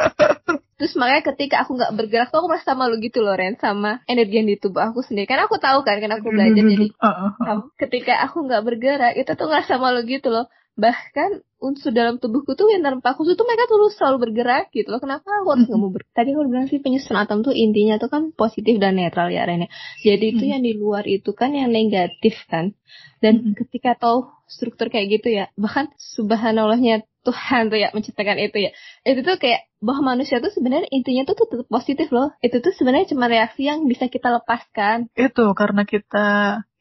Terus 0.82 0.98
makanya 0.98 1.22
ketika 1.32 1.56
aku 1.64 1.78
nggak 1.78 1.94
bergerak 1.94 2.28
tuh 2.28 2.42
aku 2.42 2.48
merasa 2.52 2.74
malu 2.74 2.98
gitu 2.98 3.22
loh 3.22 3.38
Ren 3.38 3.54
sama 3.56 4.02
energi 4.10 4.42
yang 4.42 4.48
di 4.50 4.58
tubuh 4.60 4.82
aku 4.84 5.00
sendiri. 5.00 5.24
Karena 5.24 5.48
aku 5.48 5.56
tahu 5.56 5.86
kan, 5.86 5.96
karena 6.02 6.20
aku 6.20 6.28
belajar 6.28 6.60
jadi 6.60 6.86
Heeh. 6.92 7.30
Tahu, 7.48 7.60
ketika 7.80 8.14
aku 8.28 8.44
nggak 8.44 8.62
bergerak 8.66 9.12
itu 9.16 9.32
tuh 9.32 9.46
ngerasa 9.48 9.80
malu 9.80 10.04
gitu 10.04 10.28
loh 10.28 10.52
bahkan 10.72 11.44
unsur 11.62 11.94
dalam 11.94 12.18
tubuhku 12.18 12.58
tuh 12.58 12.66
yang 12.72 12.82
tanpa 12.82 13.14
aku 13.14 13.22
tuh 13.28 13.46
mereka 13.46 13.70
terus 13.70 13.94
selalu 13.94 14.28
bergerak 14.28 14.72
gitu 14.74 14.88
loh. 14.90 14.98
Kenapa 14.98 15.28
aku 15.42 15.48
harus 15.54 15.64
nggak 15.68 15.80
mau 15.80 15.92
bergerak 15.92 16.14
tadi 16.16 16.28
aku 16.34 16.42
bilang 16.48 16.66
sih 16.66 16.80
penyusunan 16.82 17.22
atom 17.22 17.44
tuh 17.46 17.54
intinya 17.54 18.00
tuh 18.02 18.08
kan 18.10 18.22
positif 18.34 18.80
dan 18.82 18.98
netral 18.98 19.28
ya 19.30 19.44
Ren 19.46 19.66
ya. 19.66 19.70
jadi 20.02 20.24
itu 20.34 20.42
Mhm. 20.42 20.50
yang 20.50 20.62
di 20.64 20.72
luar 20.74 21.04
itu 21.06 21.30
kan 21.36 21.54
yang 21.54 21.70
negatif 21.70 22.34
kan. 22.50 22.74
Dan 23.22 23.52
Mhm. 23.52 23.54
ketika 23.54 23.94
tahu 23.94 24.26
struktur 24.50 24.90
kayak 24.90 25.22
gitu 25.22 25.28
ya 25.30 25.48
bahkan 25.54 25.92
subhanallahnya 25.96 27.06
Tuhan 27.22 27.70
tuh 27.70 27.78
ya 27.78 27.94
menciptakan 27.94 28.34
itu 28.42 28.58
ya. 28.66 28.70
Itu 29.06 29.22
tuh 29.22 29.38
kayak 29.38 29.70
bahwa 29.78 30.14
manusia 30.18 30.42
tuh 30.42 30.50
sebenarnya 30.50 30.90
intinya 30.90 31.22
tuh 31.22 31.38
tetap 31.38 31.70
positif 31.70 32.10
loh. 32.10 32.34
Itu 32.42 32.58
tuh 32.58 32.74
sebenarnya 32.74 33.14
cuma 33.14 33.30
reaksi 33.30 33.62
yang 33.70 33.86
bisa 33.86 34.10
kita 34.10 34.34
lepaskan. 34.34 35.06
Itu 35.14 35.54
karena 35.54 35.86
kita 35.86 36.26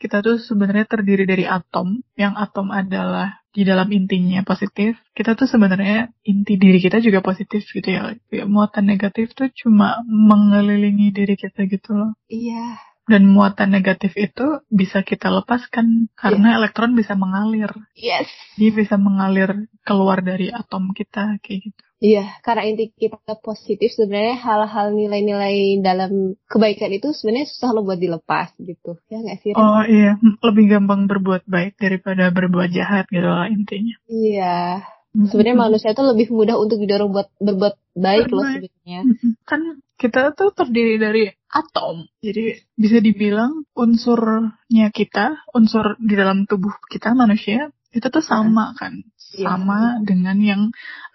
kita 0.02 0.26
tuh 0.26 0.42
sebenarnya 0.42 0.90
terdiri 0.90 1.30
dari 1.30 1.46
atom, 1.46 2.02
yang 2.18 2.34
atom 2.34 2.74
adalah 2.74 3.41
di 3.52 3.68
dalam 3.68 3.92
intinya 3.92 4.42
positif. 4.48 4.96
Kita 5.12 5.36
tuh 5.36 5.48
sebenarnya 5.48 6.10
inti 6.24 6.56
diri 6.56 6.80
kita 6.80 7.04
juga 7.04 7.20
positif 7.20 7.68
gitu 7.68 7.88
ya. 7.88 8.16
Ya, 8.32 8.48
Muatan 8.48 8.88
negatif 8.88 9.36
tuh 9.36 9.52
cuma 9.52 10.00
mengelilingi 10.08 11.12
diri 11.12 11.36
kita 11.36 11.68
gitu 11.68 11.92
loh. 11.96 12.12
iya 12.32 12.80
Dan 13.06 13.28
muatan 13.28 13.76
negatif 13.76 14.16
itu 14.16 14.64
bisa 14.72 15.04
kita 15.04 15.28
lepaskan 15.28 16.08
karena 16.16 16.56
elektron 16.56 16.96
bisa 16.96 17.12
mengalir. 17.20 17.68
yes 17.98 18.30
Dia 18.56 18.72
bisa 18.72 18.96
mengalir 18.96 19.68
keluar 19.84 20.24
dari 20.24 20.48
atom 20.48 20.96
kita 20.96 21.36
kayak 21.44 21.60
gitu. 21.72 21.84
Iya, 22.02 22.42
karena 22.42 22.66
inti 22.66 22.90
kita 22.90 23.38
positif 23.46 23.94
sebenarnya 23.94 24.42
hal-hal 24.42 24.90
nilai-nilai 24.98 25.86
dalam 25.86 26.34
kebaikan 26.50 26.90
itu 26.90 27.14
sebenarnya 27.14 27.46
susah 27.54 27.78
lo 27.78 27.86
buat 27.86 28.02
dilepas 28.02 28.58
gitu. 28.58 28.98
Ya 29.06 29.22
nggak 29.22 29.38
sih? 29.46 29.54
Ren? 29.54 29.62
Oh 29.62 29.86
iya, 29.86 30.18
lebih 30.42 30.66
gampang 30.66 31.06
berbuat 31.06 31.46
baik 31.46 31.78
daripada 31.78 32.34
berbuat 32.34 32.74
jahat 32.74 33.06
gitu 33.14 33.30
lah 33.30 33.46
intinya. 33.54 34.02
Iya. 34.10 34.82
Sebenarnya 35.14 35.58
manusia 35.60 35.94
itu 35.94 36.02
lebih 36.02 36.34
mudah 36.34 36.58
untuk 36.58 36.82
didorong 36.82 37.14
buat 37.14 37.30
berbuat 37.38 37.76
baik 37.94 38.34
loh 38.34 38.50
sebenarnya. 38.50 39.00
Kan 39.46 39.62
kita 40.02 40.34
tuh 40.34 40.50
terdiri 40.58 40.98
dari 40.98 41.30
atom. 41.54 42.10
Jadi 42.26 42.66
bisa 42.74 42.98
dibilang 42.98 43.62
unsurnya 43.78 44.90
kita, 44.90 45.38
unsur 45.54 46.02
di 46.02 46.18
dalam 46.18 46.50
tubuh 46.50 46.74
kita 46.90 47.14
manusia 47.14 47.70
itu 47.92 48.08
tuh 48.08 48.24
sama 48.24 48.74
kan. 48.74 49.04
Iya. 49.32 49.48
Sama 49.48 50.04
dengan 50.04 50.38
yang 50.44 50.62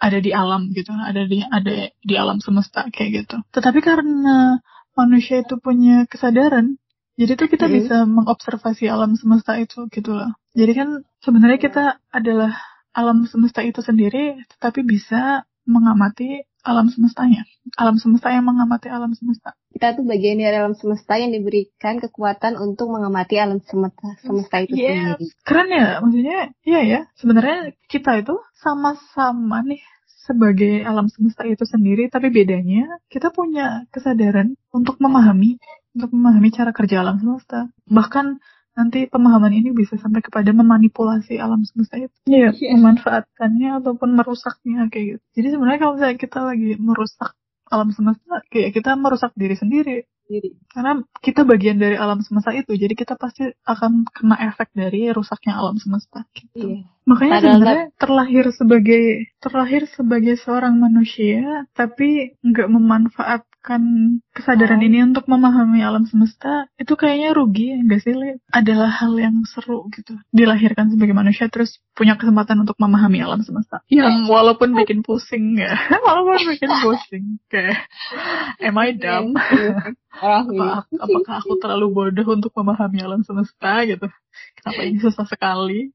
ada 0.01 0.17
di 0.17 0.33
alam 0.33 0.73
gitu, 0.73 0.89
ada 0.89 1.21
di 1.29 1.45
ada 1.45 1.93
di 1.93 2.15
alam 2.17 2.41
semesta 2.41 2.89
kayak 2.89 3.09
gitu. 3.25 3.35
Tetapi 3.53 3.79
karena 3.83 4.57
manusia 4.97 5.45
itu 5.45 5.61
punya 5.61 6.09
kesadaran, 6.09 6.81
jadi 7.19 7.37
tuh 7.37 7.45
kita 7.51 7.69
Hmm. 7.69 7.75
bisa 7.77 7.95
mengobservasi 8.09 8.89
alam 8.89 9.13
semesta 9.13 9.53
itu 9.61 9.85
gitu 9.93 10.17
loh. 10.17 10.33
Jadi 10.57 10.71
kan 10.73 10.89
sebenarnya 11.21 11.59
kita 11.61 11.83
adalah 12.09 12.57
alam 12.97 13.29
semesta 13.29 13.61
itu 13.61 13.85
sendiri, 13.85 14.41
tetapi 14.57 14.81
bisa 14.81 15.45
mengamati 15.69 16.46
alam 16.67 16.91
semestanya. 16.91 17.47
Alam 17.79 17.95
semesta 17.95 18.27
yang 18.35 18.43
mengamati 18.43 18.91
alam 18.91 19.15
semesta. 19.15 19.55
Kita 19.71 19.95
tuh 19.95 20.03
bagian 20.03 20.35
dari 20.43 20.59
alam 20.59 20.75
semesta 20.75 21.15
yang 21.15 21.31
diberikan 21.31 22.03
kekuatan 22.03 22.59
untuk 22.59 22.91
mengamati 22.91 23.39
alam 23.39 23.63
semesta 23.63 24.19
semesta 24.19 24.59
itu 24.59 24.75
Yes. 24.75 25.15
sendiri. 25.15 25.25
Keren 25.47 25.69
ya, 25.71 25.87
maksudnya 26.03 26.39
iya 26.67 26.81
ya. 26.83 26.99
Sebenarnya 27.15 27.71
kita 27.87 28.19
itu 28.19 28.35
sama-sama 28.59 29.63
nih 29.63 29.79
sebagai 30.27 30.83
alam 30.83 31.07
semesta 31.07 31.47
itu 31.47 31.63
sendiri, 31.63 32.11
tapi 32.11 32.27
bedanya 32.27 32.99
kita 33.07 33.31
punya 33.31 33.87
kesadaran 33.95 34.59
untuk 34.75 34.99
memahami, 34.99 35.55
untuk 35.95 36.11
memahami 36.11 36.51
cara 36.51 36.75
kerja 36.75 36.99
alam 36.99 37.15
semesta. 37.23 37.71
Bahkan 37.87 38.43
nanti 38.77 39.09
pemahaman 39.09 39.49
ini 39.57 39.73
bisa 39.73 39.97
sampai 39.97 40.21
kepada 40.21 40.53
memanipulasi 40.53 41.41
alam 41.41 41.65
semesta 41.65 41.97
itu. 41.97 42.13
Iya, 42.29 42.53
Yes. 42.53 42.77
memanfaatkannya 42.77 43.81
ataupun 43.81 44.13
merusaknya 44.13 44.85
kayak 44.93 45.17
gitu. 45.17 45.23
Jadi 45.41 45.47
sebenarnya 45.57 45.79
kalau 45.81 45.93
misalnya 45.97 46.17
kita 46.21 46.39
lagi 46.45 46.69
merusak 46.77 47.33
alam 47.67 47.89
semesta, 47.91 48.39
kayak 48.47 48.71
kita 48.71 48.95
merusak 48.95 49.35
diri 49.35 49.55
sendiri. 49.57 50.07
Sendiri. 50.27 50.55
Karena 50.71 51.03
kita 51.19 51.43
bagian 51.43 51.79
dari 51.79 51.99
alam 51.99 52.19
semesta 52.23 52.55
itu, 52.55 52.75
jadi 52.75 52.93
kita 52.95 53.19
pasti 53.19 53.47
akan 53.67 54.07
kena 54.11 54.35
efek 54.51 54.71
dari 54.71 55.11
rusaknya 55.11 55.55
alam 55.55 55.75
semesta. 55.75 56.23
Gitu. 56.31 56.55
Iya. 56.55 56.87
Makanya 57.07 57.33
Padahal 57.39 57.55
sebenarnya 57.55 57.87
terlahir 57.95 58.45
sebagai 58.51 59.03
terlahir 59.39 59.83
sebagai 59.87 60.35
seorang 60.39 60.75
manusia, 60.79 61.67
tapi 61.75 62.35
nggak 62.43 62.67
memanfaatkan 62.71 63.56
kesadaran 64.31 64.79
Oh. 64.79 64.87
ini 64.87 65.03
untuk 65.03 65.27
memahami 65.27 65.83
alam 65.83 66.07
semesta, 66.07 66.71
itu 66.75 66.93
kayaknya 66.93 67.35
rugi, 67.35 67.75
nggak 67.83 67.99
sih? 67.99 68.15
Le? 68.15 68.39
Adalah 68.49 68.87
hal 68.89 69.11
yang 69.15 69.43
seru 69.43 69.91
gitu. 69.91 70.15
Dilahirkan 70.31 70.87
sebagai 70.87 71.11
manusia 71.11 71.51
terus 71.51 71.83
punya 71.91 72.15
kesempatan 72.15 72.63
untuk 72.63 72.79
memahami 72.79 73.19
alam 73.19 73.43
semesta. 73.43 73.83
Yang 73.87 74.29
walaupun 74.29 74.71
bikin 74.73 75.03
pusing 75.03 75.59
ya, 75.59 75.75
walaupun 76.07 76.47
bikin 76.47 76.71
pusing. 76.79 77.25
Kayak, 77.47 77.83
am 78.61 78.77
I 78.77 78.95
dumb? 78.95 79.35
Orang 80.17 80.49
Apa, 80.49 80.67
apakah 80.97 81.35
aku 81.39 81.61
terlalu 81.61 81.87
bodoh 81.93 82.27
untuk 82.33 82.49
memahami 82.55 83.03
alam 83.03 83.21
semesta 83.21 83.83
gitu? 83.83 84.07
Kenapa 84.57 84.81
ini 84.81 84.97
susah 84.97 85.27
sekali? 85.27 85.93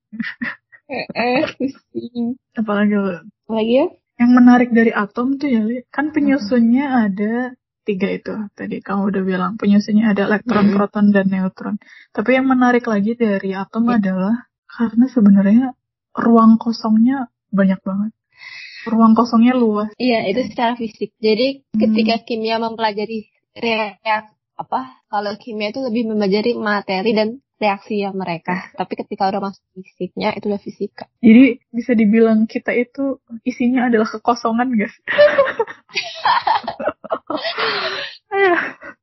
Eh, 0.87 1.07
eh, 1.11 1.42
pusing. 1.57 2.37
Apalagi 2.52 2.95
lo- 2.95 3.25
Lagi 3.49 3.75
ya? 3.81 3.87
Yang 4.21 4.31
menarik 4.37 4.71
dari 4.71 4.92
atom 4.92 5.37
tuh 5.40 5.49
ya, 5.49 5.62
kan 5.88 6.12
penyusunnya 6.12 7.09
ada 7.09 7.57
tiga 7.83 8.09
itu. 8.12 8.35
Tadi 8.54 8.78
kamu 8.85 9.11
udah 9.11 9.23
bilang 9.26 9.52
penyusunnya 9.59 10.14
ada 10.14 10.31
elektron, 10.31 10.71
Mm-mm. 10.71 10.76
proton, 10.78 11.11
dan 11.11 11.26
neutron. 11.28 11.76
Tapi 12.14 12.38
yang 12.38 12.47
menarik 12.47 12.87
lagi 12.87 13.19
dari 13.19 13.57
atom 13.57 13.90
Ya. 13.90 13.99
adalah 13.99 14.47
karena 14.69 15.07
sebenarnya 15.11 15.66
ruang 16.14 16.61
kosongnya 16.61 17.28
banyak 17.50 17.81
banget. 17.83 18.12
Ruang 18.88 19.14
kosongnya 19.14 19.54
luas. 19.54 19.90
Iya, 19.99 20.26
itu 20.26 20.47
secara 20.50 20.75
fisik. 20.75 21.14
Jadi 21.19 21.62
Hmm. 21.75 21.81
ketika 21.81 22.23
kimia 22.26 22.59
mempelajari 22.59 23.31
reaksi 23.54 24.35
apa 24.52 25.02
kalau 25.09 25.33
kimia 25.40 25.73
itu 25.73 25.81
lebih 25.81 26.12
mempelajari 26.12 26.52
materi 26.54 27.11
dan 27.16 27.28
reaksi 27.62 28.02
yang 28.02 28.19
mereka 28.19 28.66
tapi 28.75 28.99
ketika 28.99 29.31
udah 29.31 29.38
masuk 29.38 29.62
fisiknya 29.78 30.35
itu 30.35 30.50
udah 30.50 30.59
fisika 30.59 31.07
Jadi 31.23 31.62
bisa 31.71 31.95
dibilang 31.95 32.50
kita 32.50 32.75
itu 32.75 33.23
isinya 33.47 33.87
adalah 33.87 34.11
kekosongan 34.11 34.75
guys. 34.75 34.92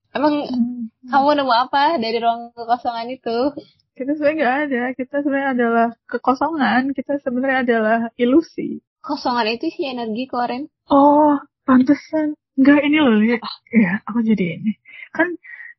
Emang 0.09 0.33
Hmm. 0.49 0.89
kamu 1.05 1.29
nemu 1.37 1.53
apa 1.53 2.01
dari 2.01 2.17
ruang 2.17 2.49
kekosongan 2.51 3.07
itu 3.13 3.53
Kita 3.93 4.15
sebenarnya 4.15 4.35
nggak 4.39 4.55
ada. 4.63 4.81
Kita 4.95 5.15
sebenarnya 5.21 5.49
adalah 5.53 5.87
kekosongan. 6.07 6.81
Kita 6.95 7.19
sebenarnya 7.19 7.59
adalah 7.63 7.99
ilusi. 8.15 8.79
kosongan 8.99 9.47
itu 9.55 9.71
isi 9.71 9.87
energi 9.87 10.27
kemarin 10.27 10.67
Oh, 10.87 11.35
pantesan. 11.63 12.35
Enggak 12.55 12.79
ini 12.83 12.97
loh, 12.99 13.15
lihat. 13.15 13.39
Ya, 13.71 14.03
aku 14.03 14.19
jadi 14.23 14.59
ini. 14.59 14.75
Kan 15.11 15.35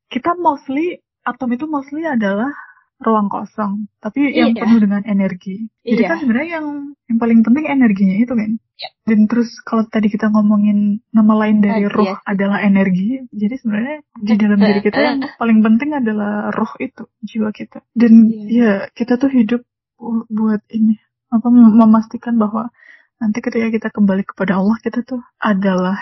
kita 0.09 0.33
mostly 0.37 1.01
atom 1.23 1.53
itu 1.53 1.65
mostly 1.65 2.05
adalah 2.05 2.49
ruang 3.01 3.27
kosong, 3.27 3.89
tapi 3.97 4.29
yang 4.31 4.53
Iya. 4.53 4.61
penuh 4.61 4.79
dengan 4.79 5.03
energi. 5.05 5.73
Jadi 5.81 6.03
Iya. 6.05 6.09
kan 6.09 6.17
sebenarnya 6.21 6.51
yang 6.61 6.67
yang 7.09 7.19
paling 7.19 7.41
penting 7.41 7.65
energinya 7.67 8.15
itu 8.15 8.31
kan. 8.31 8.51
Iya. 8.77 8.89
Dan 9.03 9.19
terus 9.25 9.51
kalau 9.61 9.83
tadi 9.85 10.07
kita 10.07 10.29
ngomongin 10.29 11.01
nama 11.11 11.33
lain 11.35 11.59
dari 11.59 11.83
Energi, 11.83 11.97
roh 11.97 12.07
ya. 12.07 12.17
adalah 12.23 12.61
energi, 12.61 13.25
jadi 13.31 13.55
sebenarnya 13.57 13.97
di 14.17 14.35
dalam 14.37 14.59
diri 14.59 14.81
kita 14.81 15.01
yang 15.01 15.19
paling 15.35 15.59
penting 15.61 15.91
adalah 15.93 16.33
roh 16.51 16.73
itu, 16.79 17.03
jiwa 17.21 17.51
kita. 17.51 17.81
Dan 17.91 18.29
Iya. 18.29 18.47
ya 18.53 18.73
kita 18.93 19.17
tuh 19.17 19.29
hidup 19.29 19.65
bu- 19.97 20.29
buat 20.29 20.61
ini 20.71 20.97
apa 21.29 21.47
mem- 21.47 21.77
memastikan 21.77 22.37
bahwa 22.37 22.69
nanti 23.17 23.41
ketika 23.41 23.69
kita 23.69 23.89
kembali 23.89 24.25
kepada 24.25 24.57
Allah 24.57 24.77
kita 24.79 25.01
tuh 25.03 25.21
adalah 25.37 25.97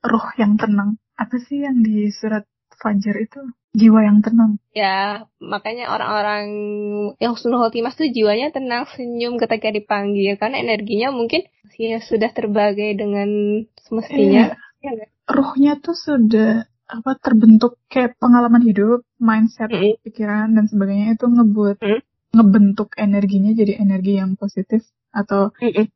roh 0.00 0.26
yang 0.36 0.54
tenang. 0.54 0.96
Apa 1.14 1.38
sih 1.40 1.62
yang 1.62 1.80
di 1.80 2.10
surat 2.10 2.46
Fajar 2.78 3.16
itu? 3.20 3.40
Jiwa 3.74 4.06
yang 4.06 4.22
tenang. 4.22 4.62
Ya, 4.70 5.26
makanya 5.42 5.90
orang-orang 5.90 6.46
yang 7.18 7.34
husnul 7.34 7.58
khotimah 7.58 7.90
tuh 7.90 8.06
jiwanya 8.06 8.54
tenang, 8.54 8.86
senyum 8.94 9.34
ketika 9.34 9.74
dipanggil. 9.74 10.38
Karena 10.38 10.62
energinya 10.62 11.10
mungkin 11.10 11.42
ya 11.74 11.98
sudah 11.98 12.30
terbagai 12.30 12.94
dengan 12.94 13.28
semestinya. 13.82 14.54
Ya 14.78 14.90
nggak? 14.94 15.10
Rohnya 15.26 15.72
tuh 15.82 15.98
sudah 15.98 16.70
apa 16.84 17.16
terbentuk 17.18 17.80
kayak 17.90 18.14
pengalaman 18.20 18.62
hidup, 18.62 19.02
mindset, 19.16 19.72
Mm-mm. 19.72 19.98
pikiran 20.04 20.52
dan 20.54 20.68
sebagainya 20.68 21.16
itu 21.16 21.26
ngebuat 21.26 21.80
Mm. 21.80 22.00
ngebentuk 22.34 22.94
energinya 22.98 23.54
jadi 23.56 23.78
energi 23.78 24.18
yang 24.18 24.34
positif 24.34 24.84
atau 25.14 25.54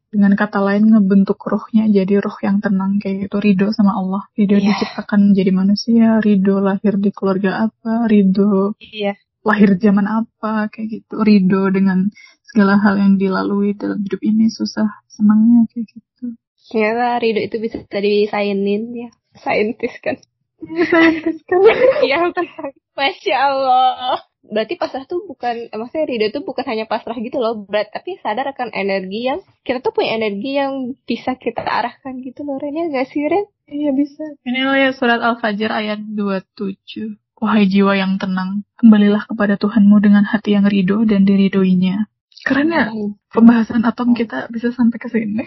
dengan 0.08 0.32
kata 0.32 0.62
lain 0.62 0.94
ngebentuk 0.94 1.42
rohnya 1.42 1.84
jadi 1.90 2.22
roh 2.22 2.38
yang 2.40 2.62
tenang 2.62 2.96
kayak 2.96 3.26
gitu 3.26 3.36
ridho 3.42 3.68
sama 3.74 3.92
Allah 3.92 4.22
ridho 4.32 4.56
Iya. 4.56 4.72
diciptakan 4.72 5.34
jadi 5.34 5.50
manusia 5.52 6.22
ridho 6.22 6.62
lahir 6.62 6.96
di 6.96 7.10
keluarga 7.10 7.66
apa 7.66 8.06
ridho 8.06 8.78
Iya. 8.78 9.18
lahir 9.42 9.74
zaman 9.76 10.06
apa 10.06 10.70
kayak 10.70 10.88
gitu 11.02 11.20
ridho 11.20 11.68
dengan 11.68 12.08
segala 12.46 12.80
hal 12.80 12.96
yang 12.96 13.18
dilalui 13.18 13.76
dalam 13.76 14.00
hidup 14.00 14.22
ini 14.22 14.48
susah 14.48 14.88
senangnya 15.10 15.66
kayak 15.68 15.90
gitu 15.92 16.38
Ternyata 16.68 17.16
Rido 17.16 17.40
itu 17.40 17.56
bisa 17.64 17.80
disainin 17.88 18.92
ya. 18.92 19.08
Saintis 19.40 19.96
kan. 20.04 20.20
Iya, 20.60 20.84
saintis 20.84 21.40
kan 21.48 21.64
kan. 22.36 22.72
Masya 22.92 23.36
Allah. 23.40 24.20
Berarti 24.48 24.80
pasrah 24.80 25.04
tuh 25.04 25.28
bukan, 25.28 25.68
eh, 25.68 25.76
maksudnya 25.76 26.08
Rido 26.08 26.26
itu 26.32 26.40
bukan 26.40 26.64
hanya 26.64 26.88
pasrah 26.88 27.14
gitu 27.20 27.38
loh, 27.38 27.68
berat, 27.68 27.92
tapi 27.92 28.16
sadar 28.24 28.48
akan 28.50 28.72
energi 28.72 29.28
yang, 29.28 29.44
kita 29.62 29.84
tuh 29.84 29.92
punya 29.92 30.16
energi 30.16 30.56
yang 30.56 30.96
bisa 31.04 31.36
kita 31.36 31.62
arahkan 31.62 32.24
gitu 32.24 32.48
loh, 32.48 32.56
Ren, 32.56 32.72
ya 32.72 32.88
gak 32.88 33.06
sih, 33.12 33.28
Ren? 33.28 33.44
iya 33.68 33.92
bisa. 33.92 34.24
Ini 34.48 34.64
lihat 34.64 34.96
surat 34.96 35.20
al-fajr 35.20 35.68
ayat 35.68 36.00
27 36.00 37.20
wahai 37.38 37.70
jiwa 37.70 37.94
yang 37.94 38.18
tenang 38.18 38.66
kembalilah 38.74 39.22
kepada 39.22 39.54
Tuhanmu 39.54 40.02
dengan 40.02 40.26
hati 40.26 40.58
yang 40.58 40.66
ridho 40.66 41.06
dan 41.06 41.22
diridoinya 41.22 42.10
keren 42.42 42.70
ya? 42.70 42.86
Pembahasan 43.34 43.82
atom 43.82 44.14
kita 44.14 44.46
bisa 44.50 44.70
sampai 44.70 44.98
ke 44.98 45.08
sini 45.10 45.42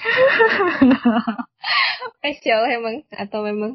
Allah 2.39 2.71
emang, 2.71 2.95
atau 3.11 3.39
memang, 3.43 3.71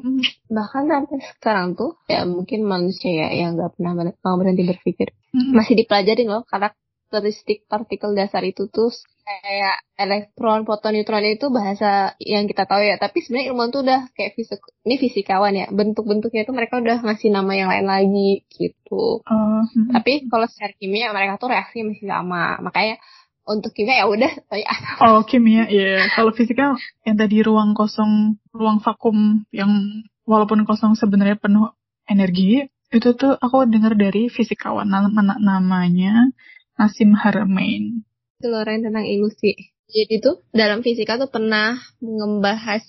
bahkan 0.49 0.89
sampai 0.89 1.19
sekarang 1.37 1.77
tuh, 1.77 1.99
ya 2.09 2.25
mungkin 2.25 2.65
manusia 2.65 3.27
ya 3.27 3.29
yang 3.33 3.59
gak 3.59 3.77
pernah 3.77 3.93
mau 4.23 4.35
berhenti 4.39 4.65
berpikir, 4.65 5.13
masih 5.53 5.77
dipelajarin 5.77 6.29
loh 6.31 6.43
karakteristik 6.49 7.69
partikel 7.69 8.17
dasar 8.17 8.41
itu 8.41 8.65
tuh 8.71 8.89
kayak 9.27 9.83
elektron, 9.99 10.63
proton, 10.63 10.95
neutron 10.95 11.19
itu 11.27 11.51
bahasa 11.51 12.15
yang 12.23 12.47
kita 12.47 12.63
tahu 12.63 12.79
ya. 12.79 12.95
Tapi 12.95 13.19
sebenarnya 13.19 13.47
ilmuwan 13.51 13.69
tuh 13.75 13.83
udah 13.83 14.07
kayak 14.15 14.39
fisik, 14.39 14.63
ini 14.87 14.95
fisikawan 14.95 15.51
ya. 15.51 15.67
Bentuk-bentuknya 15.67 16.47
itu 16.47 16.55
mereka 16.55 16.79
udah 16.79 17.03
ngasih 17.03 17.35
nama 17.35 17.51
yang 17.51 17.67
lain 17.67 17.87
lagi 17.91 18.47
gitu. 18.55 19.19
Oh, 19.19 19.61
hmm. 19.67 19.91
Tapi 19.91 20.31
kalau 20.31 20.47
secara 20.47 20.71
kimia 20.79 21.11
mereka 21.11 21.35
tuh 21.35 21.51
reaksi 21.51 21.83
masih 21.83 22.07
sama. 22.07 22.55
Makanya 22.63 23.03
untuk 23.47 23.71
kimia 23.71 24.03
ya 24.03 24.05
udah 24.11 24.31
ya 24.63 24.73
Oh, 25.01 25.23
kimia, 25.23 25.71
iya. 25.71 26.11
Kalau 26.13 26.35
fisika 26.35 26.75
yang 27.07 27.15
tadi 27.15 27.39
ruang 27.41 27.71
kosong, 27.71 28.37
ruang 28.51 28.83
vakum 28.83 29.47
yang 29.55 30.03
walaupun 30.27 30.67
kosong 30.67 30.99
sebenarnya 30.99 31.39
penuh 31.39 31.71
energi, 32.11 32.67
itu 32.91 33.09
tuh 33.15 33.39
aku 33.39 33.67
dengar 33.67 33.95
dari 33.95 34.27
fisikawan 34.27 34.87
nama 34.87 35.09
namanya 35.39 36.31
Nasim 36.77 37.15
Haramain. 37.15 38.03
itu 38.37 38.47
tentang 38.53 39.07
ilusi. 39.07 39.73
Jadi 39.87 40.19
tuh 40.19 40.43
dalam 40.51 40.83
fisika 40.83 41.15
tuh 41.15 41.31
pernah 41.31 41.79
membahas 42.03 42.83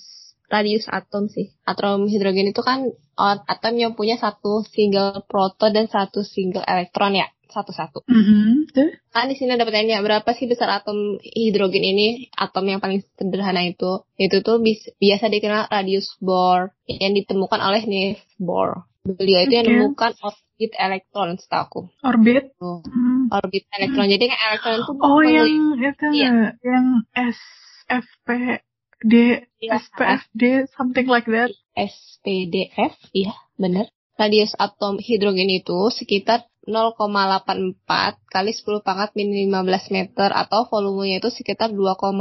radius 0.51 0.91
atom 0.91 1.31
sih. 1.31 1.55
Atom 1.65 2.11
hidrogen 2.11 2.51
itu 2.51 2.61
kan 2.61 2.91
atom 3.19 3.75
yang 3.79 3.93
punya 3.95 4.19
satu 4.19 4.67
single 4.67 5.25
proton 5.29 5.73
dan 5.73 5.87
satu 5.87 6.27
single 6.27 6.65
elektron 6.67 7.15
ya, 7.15 7.27
satu-satu. 7.49 8.05
Tuh. 8.69 8.91
Kan 9.09 9.27
di 9.27 9.35
sini 9.35 9.51
ada 9.51 9.63
pertanyaan 9.63 10.01
berapa 10.01 10.31
sih 10.31 10.45
besar 10.45 10.69
atom 10.75 10.97
hidrogen 11.19 11.83
ini? 11.83 12.09
Atom 12.33 12.65
yang 12.65 12.79
paling 12.79 13.01
sederhana 13.13 13.61
itu, 13.63 14.05
itu 14.15 14.39
tuh 14.39 14.59
bis- 14.59 14.93
biasa 14.95 15.27
dikenal 15.27 15.67
radius 15.67 16.13
Bohr 16.19 16.71
yang 16.87 17.13
ditemukan 17.13 17.59
oleh 17.59 17.83
Niels 17.83 18.21
Bohr. 18.37 18.85
Beliau 19.01 19.41
itu 19.43 19.55
yang 19.55 19.65
menemukan 19.65 20.13
orbit 20.21 20.45
elektron, 20.75 21.35
setahu 21.35 21.89
Orbit. 21.99 22.53
aku. 22.53 22.85
Hmm. 22.85 23.27
Orbit 23.31 23.65
elektron. 23.71 24.05
Jadi 24.07 24.25
kan 24.27 24.39
elektron 24.47 24.75
itu 24.77 24.93
Oh, 24.95 25.21
yang 25.21 25.49
itu 25.75 26.07
Iya. 26.13 26.29
nggak? 26.29 26.53
yang 26.61 26.87
SFPD, 27.89 29.13
Iya. 29.59 29.71
SPFD, 29.81 30.43
something 30.71 31.07
like 31.07 31.25
that. 31.27 31.49
SPDF, 31.73 32.93
iya 33.13 33.33
bener. 33.55 33.89
Radius 34.15 34.53
atom 34.57 34.99
hidrogen 34.99 35.49
itu 35.49 35.89
sekitar 35.89 36.43
0,84 36.69 37.81
kali 38.29 38.51
10 38.53 38.85
pangkat 38.85 39.11
min 39.17 39.33
15 39.49 39.97
meter 39.97 40.29
atau 40.37 40.69
volumenya 40.69 41.25
itu 41.25 41.33
sekitar 41.33 41.73
2,5 41.73 42.13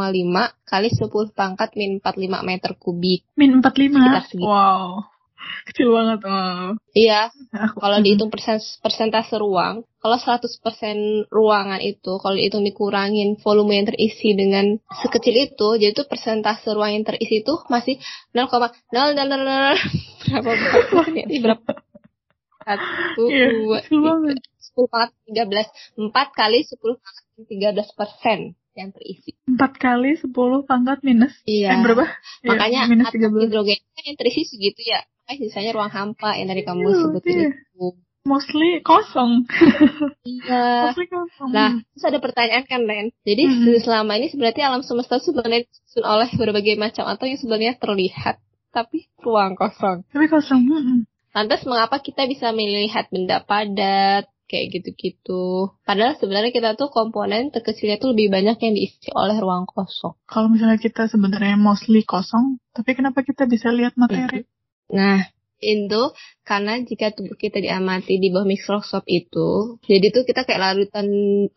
kali 0.64 0.88
10 0.88 1.36
pangkat 1.36 1.70
min 1.76 2.00
45 2.00 2.48
meter 2.48 2.72
kubik. 2.80 3.28
Min 3.36 3.60
45. 3.60 3.92
Sekitar 3.92 4.24
segitu. 4.32 4.48
Wow. 4.48 5.12
Kecil 5.68 5.92
banget. 5.92 6.20
Wow. 6.24 6.80
Iya, 6.96 7.30
kalau 7.78 7.98
dihitung 8.02 8.32
persen, 8.34 8.58
persentase 8.82 9.36
ruang, 9.38 9.86
kalau 10.02 10.18
100% 10.18 11.28
ruangan 11.28 11.84
itu, 11.84 12.18
kalau 12.18 12.36
dihitung 12.36 12.64
dikurangin 12.64 13.38
volume 13.44 13.78
yang 13.78 13.88
terisi 13.92 14.34
dengan 14.34 14.80
sekecil 15.04 15.36
itu, 15.36 15.68
jadi 15.78 15.92
itu 15.94 16.04
persentase 16.08 16.72
ruang 16.74 16.96
yang 16.96 17.06
terisi 17.06 17.44
itu 17.44 17.54
masih 17.70 18.00
0,000 18.34 18.48
berapa 20.28 20.50
berapa 20.52 21.02
berapa? 21.44 21.72
Satu, 22.68 23.24
Iya, 23.32 23.48
dua, 23.56 23.78
tiga, 23.82 24.12
sepuluh 24.60 24.88
pangkat 24.92 25.12
tiga 25.24 25.44
belas, 25.48 25.68
empat 25.96 26.28
kali 26.36 26.60
sepuluh 26.62 27.00
pangkat 27.00 27.24
tiga 27.48 27.70
belas 27.72 27.90
persen 27.94 28.40
yang 28.74 28.92
terisi. 28.92 29.34
4 29.48 29.58
kali 29.74 30.14
10 30.14 30.30
pangkat 30.62 31.02
minus. 31.02 31.34
Iya. 31.44 31.74
Eh, 31.74 31.82
berapa? 31.82 32.06
Iya, 32.44 32.50
Makanya 32.52 32.80
minus 32.86 33.10
atom 33.10 33.34
13. 33.34 33.50
hidrogen 33.50 33.80
kan 33.90 34.04
yang 34.06 34.18
terisi 34.20 34.46
segitu 34.46 34.86
ya. 34.86 35.02
Makanya 35.24 35.40
sisanya 35.42 35.72
ruang 35.74 35.90
hampa 35.90 36.38
yang 36.38 36.46
tadi 36.46 36.62
kamu 36.62 36.86
Iya, 36.86 36.98
sebutin 37.02 37.34
iya. 37.34 37.50
itu. 37.50 37.86
Mostly 38.22 38.70
kosong. 38.84 39.50
Iya. 40.22 40.62
Mostly 40.86 41.06
kosong. 41.08 41.50
Nah, 41.50 41.74
terus 41.82 42.06
ada 42.06 42.20
pertanyaan 42.20 42.64
kan, 42.64 42.82
Ren. 42.84 43.08
Jadi 43.24 43.44
Mhm. 43.48 43.82
selama 43.82 44.14
ini 44.14 44.28
sebenarnya 44.28 44.64
alam 44.68 44.84
semesta 44.84 45.18
sebenarnya 45.18 45.66
disusun 45.66 46.06
oleh 46.06 46.30
berbagai 46.30 46.76
macam 46.76 47.08
atau 47.08 47.26
yang 47.26 47.40
sebenarnya 47.40 47.74
terlihat, 47.78 48.38
tapi 48.70 49.10
ruang 49.18 49.56
kosong. 49.56 50.06
Tapi 50.06 50.26
kosong. 50.28 50.62
mm-mm. 50.62 51.00
Lantas 51.36 51.64
mengapa 51.68 52.00
kita 52.04 52.28
bisa 52.28 52.52
melihat 52.52 53.08
benda 53.10 53.44
padat, 53.44 54.28
kayak 54.48 54.80
gitu-gitu. 54.80 55.76
Padahal 55.84 56.16
sebenarnya 56.18 56.56
kita 56.56 56.80
tuh 56.80 56.90
komponen 56.90 57.52
terkecilnya 57.52 58.00
tuh 58.00 58.16
lebih 58.16 58.32
banyak 58.32 58.58
yang 58.58 58.74
diisi 58.74 59.12
oleh 59.14 59.38
ruang 59.38 59.68
kosong. 59.68 60.16
Kalau 60.26 60.48
misalnya 60.48 60.80
kita 60.80 61.12
sebenarnya 61.12 61.60
mostly 61.60 62.08
kosong, 62.08 62.58
tapi 62.72 62.96
kenapa 62.96 63.22
kita 63.22 63.46
bisa 63.46 63.70
lihat 63.76 64.00
materi? 64.00 64.48
Nah, 64.88 65.20
itu 65.60 66.02
karena 66.48 66.80
jika 66.80 67.12
tubuh 67.12 67.36
kita 67.36 67.60
diamati 67.60 68.24
di 68.24 68.32
bawah 68.32 68.48
mikroskop 68.48 69.04
itu, 69.06 69.78
jadi 69.84 70.16
tuh 70.16 70.24
kita 70.24 70.48
kayak 70.48 70.62
lautan 70.64 71.08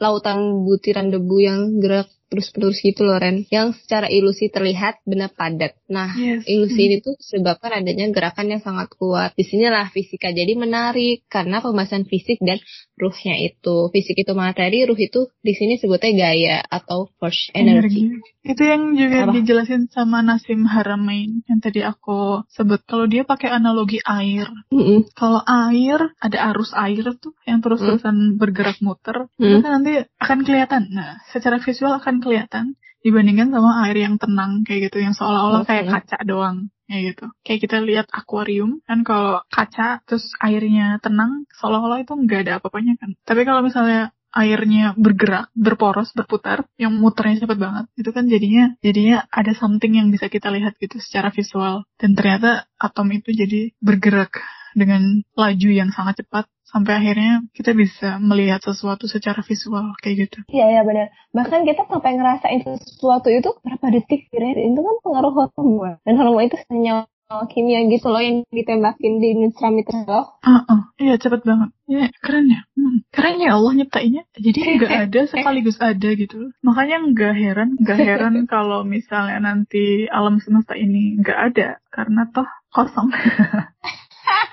lautan 0.02 0.66
butiran 0.66 1.14
debu 1.14 1.36
yang 1.38 1.60
gerak 1.78 2.10
terus-menerus 2.30 2.78
gitu 2.80 3.02
loh 3.02 3.18
Ren. 3.18 3.42
Yang 3.50 3.82
secara 3.84 4.06
ilusi 4.06 4.48
terlihat 4.48 5.02
benar 5.04 5.34
padat. 5.34 5.74
Nah, 5.90 6.14
Yes. 6.14 6.46
ilusi 6.46 6.80
ini 6.86 6.96
tuh 7.02 7.18
disebabkan 7.18 7.74
adanya 7.74 8.06
gerakan 8.08 8.46
yang 8.48 8.62
sangat 8.62 8.88
kuat. 8.94 9.34
Di 9.34 9.42
sinilah 9.42 9.90
fisika 9.90 10.30
jadi 10.30 10.54
menarik 10.54 11.26
karena 11.26 11.58
pembahasan 11.58 12.06
fisik 12.06 12.38
dan 12.38 12.62
ruhnya 12.94 13.34
itu. 13.36 13.90
Fisik 13.90 14.14
itu 14.16 14.32
materi, 14.32 14.86
ruh 14.86 14.94
itu 14.94 15.26
di 15.42 15.52
sini 15.52 15.74
sebutnya 15.76 16.10
gaya 16.14 16.56
atau 16.62 17.10
force 17.18 17.50
energy. 17.50 18.14
Itu 18.40 18.62
yang 18.62 18.94
juga 18.94 19.26
Apa? 19.28 19.32
dijelasin 19.34 19.90
sama 19.90 20.22
Nasim 20.22 20.64
Haramain 20.64 21.42
yang 21.44 21.58
tadi 21.58 21.82
aku 21.82 22.46
sebut. 22.48 22.80
Kalau 22.86 23.04
dia 23.04 23.26
pakai 23.26 23.50
analogi 23.50 23.98
air. 24.00 24.46
Mm-mm. 24.70 25.10
Kalau 25.12 25.42
air, 25.42 26.14
ada 26.16 26.38
arus 26.54 26.70
air 26.72 27.04
tuh 27.18 27.34
yang 27.42 27.58
terus-terusan 27.60 28.38
bergerak 28.38 28.78
muter. 28.80 29.26
Itu 29.34 29.58
Hmm. 29.58 29.60
kan 29.60 29.70
nanti 29.82 29.92
akan 30.16 30.38
kelihatan. 30.46 30.82
Nah, 30.88 31.18
secara 31.28 31.58
visual 31.58 31.98
akan 31.98 32.19
kelihatan 32.20 32.76
dibandingkan 33.00 33.48
sama 33.48 33.88
air 33.88 33.96
yang 34.04 34.20
tenang 34.20 34.62
kayak 34.62 34.92
gitu. 34.92 35.00
Yang 35.00 35.20
seolah-olah 35.20 35.64
kayak 35.64 35.84
Oke. 35.88 35.92
kaca 35.96 36.18
doang. 36.24 36.58
Kayak 36.90 37.02
gitu. 37.14 37.26
Kayak 37.46 37.60
kita 37.64 37.76
lihat 37.80 38.06
akuarium 38.10 38.82
kan 38.84 39.06
kalau 39.06 39.40
kaca 39.48 40.02
terus 40.04 40.34
airnya 40.42 40.98
tenang 41.00 41.46
seolah-olah 41.54 42.02
itu 42.02 42.12
nggak 42.12 42.40
ada 42.46 42.52
apa-apanya 42.60 42.94
kan. 42.98 43.14
Tapi 43.24 43.42
kalau 43.46 43.62
misalnya 43.64 44.10
airnya 44.30 44.94
bergerak, 44.94 45.50
berporos, 45.58 46.14
berputar, 46.14 46.62
yang 46.78 46.94
muternya 46.94 47.42
cepet 47.42 47.58
banget. 47.58 47.84
Itu 47.98 48.10
kan 48.14 48.30
jadinya 48.30 48.74
jadinya 48.78 49.26
ada 49.30 49.52
something 49.58 49.98
yang 49.98 50.08
bisa 50.14 50.30
kita 50.30 50.54
lihat 50.54 50.78
gitu 50.78 51.02
secara 51.02 51.34
visual. 51.34 51.82
Dan 51.98 52.14
ternyata 52.14 52.70
atom 52.78 53.10
itu 53.10 53.34
jadi 53.34 53.74
bergerak 53.82 54.38
dengan 54.74 55.22
laju 55.36 55.70
yang 55.70 55.90
sangat 55.94 56.24
cepat 56.24 56.46
sampai 56.70 57.02
akhirnya 57.02 57.42
kita 57.50 57.74
bisa 57.74 58.22
melihat 58.22 58.62
sesuatu 58.62 59.10
secara 59.10 59.42
visual 59.42 59.90
kayak 59.98 60.30
gitu. 60.30 60.38
Iya, 60.54 60.78
iya 60.78 60.82
benar. 60.86 61.10
Bahkan 61.34 61.66
kita 61.66 61.90
sampai 61.90 62.14
ngerasain 62.14 62.62
sesuatu 62.62 63.26
itu 63.26 63.50
berapa 63.66 63.86
detik 63.90 64.30
Ren. 64.30 64.54
Itu 64.54 64.80
kan 64.80 64.96
pengaruh 65.02 65.32
hormon. 65.34 65.98
Dan 66.06 66.14
hormon 66.14 66.46
itu 66.46 66.56
senyawa 66.70 67.10
kimia 67.46 67.86
gitu 67.86 68.10
loh 68.10 68.18
yang 68.18 68.42
ditembakin 68.50 69.22
di 69.22 69.38
nutramitra 69.38 70.02
loh. 70.02 70.34
Ah, 70.42 70.66
ah. 70.66 70.80
iya 70.98 71.14
cepet 71.14 71.46
banget. 71.46 71.70
Ya 71.86 72.10
keren 72.22 72.50
ya. 72.50 72.66
Hmm. 72.74 73.06
Keren 73.14 73.38
ya 73.38 73.54
Allah 73.54 73.72
nyiptainnya. 73.78 74.26
Jadi 74.34 74.58
nggak 74.58 74.94
ada 75.06 75.20
sekaligus 75.30 75.78
ada 75.78 76.10
gitu. 76.14 76.50
Makanya 76.66 77.06
nggak 77.06 77.34
heran, 77.38 77.68
nggak 77.78 77.98
heran 78.02 78.34
kalau 78.52 78.82
misalnya 78.82 79.38
nanti 79.38 80.10
alam 80.10 80.42
semesta 80.42 80.74
ini 80.74 81.22
nggak 81.22 81.38
ada 81.54 81.78
karena 81.94 82.26
toh 82.34 82.46
kosong. 82.74 83.14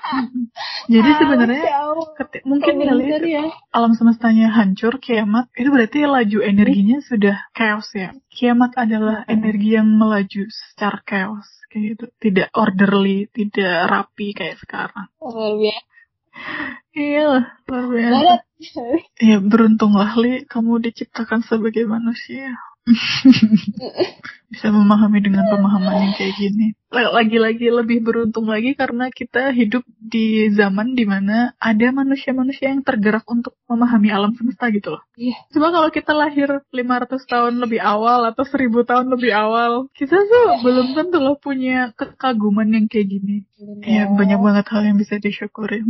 Jadi 0.92 1.10
sebenarnya 1.20 1.62
keti- 2.16 2.44
mungkin 2.48 2.74
kali 2.80 3.04
ya. 3.28 3.44
alam 3.70 3.92
semestanya 3.92 4.48
hancur, 4.52 4.98
kiamat, 4.98 5.52
itu 5.54 5.68
berarti 5.68 6.08
laju 6.08 6.38
energinya 6.42 6.98
sudah 7.04 7.36
chaos 7.52 7.88
ya. 7.92 8.16
Kiamat 8.32 8.74
adalah 8.78 9.24
energi 9.28 9.76
yang 9.76 9.88
melaju 9.88 10.48
secara 10.48 10.98
chaos, 11.04 11.48
kayak 11.68 11.96
gitu. 11.96 12.04
Tidak 12.16 12.48
orderly, 12.56 13.28
tidak 13.30 13.88
rapi 13.88 14.32
kayak 14.32 14.56
sekarang. 14.62 15.08
Luar 15.20 15.54
biasa. 15.58 15.86
Iya 16.94 17.22
lah, 17.26 17.44
luar 17.66 17.84
biasa. 17.90 18.14
Banget. 18.14 18.40
Ya 19.22 19.38
beruntunglah 19.38 20.12
Li, 20.18 20.42
kamu 20.46 20.82
diciptakan 20.82 21.46
sebagai 21.46 21.86
manusia. 21.86 22.58
Bisa 24.52 24.72
memahami 24.72 25.20
dengan 25.20 25.44
pemahaman 25.44 26.08
yang 26.08 26.14
kayak 26.16 26.34
gini. 26.40 26.72
Lagi-lagi 26.88 27.68
lebih 27.68 28.00
beruntung 28.00 28.48
lagi 28.48 28.72
karena 28.72 29.12
kita 29.12 29.52
hidup 29.52 29.84
di 30.00 30.48
zaman 30.56 30.96
di 30.96 31.04
mana 31.04 31.52
ada 31.60 31.92
manusia-manusia 31.92 32.72
yang 32.72 32.80
tergerak 32.80 33.28
untuk 33.28 33.60
memahami 33.68 34.08
alam 34.08 34.32
semesta 34.32 34.72
gitu 34.72 34.96
loh. 34.96 35.04
Iya. 35.20 35.36
Coba 35.52 35.68
kalau 35.68 35.88
kita 35.92 36.12
lahir 36.16 36.64
500 36.72 37.28
tahun 37.28 37.54
lebih 37.60 37.80
awal 37.84 38.24
atau 38.32 38.44
1000 38.48 38.72
tahun 38.88 39.06
lebih 39.12 39.32
awal, 39.36 39.92
kita 39.92 40.16
tuh 40.16 40.64
belum 40.64 40.96
tentu 40.96 41.20
loh 41.20 41.36
punya 41.36 41.92
kekaguman 41.92 42.72
yang 42.72 42.88
kayak 42.88 43.12
gini. 43.12 43.44
Ya, 43.84 44.08
banyak 44.08 44.40
banget 44.40 44.66
hal 44.72 44.82
yang 44.88 44.96
bisa 44.96 45.20
disyukuri. 45.20 45.84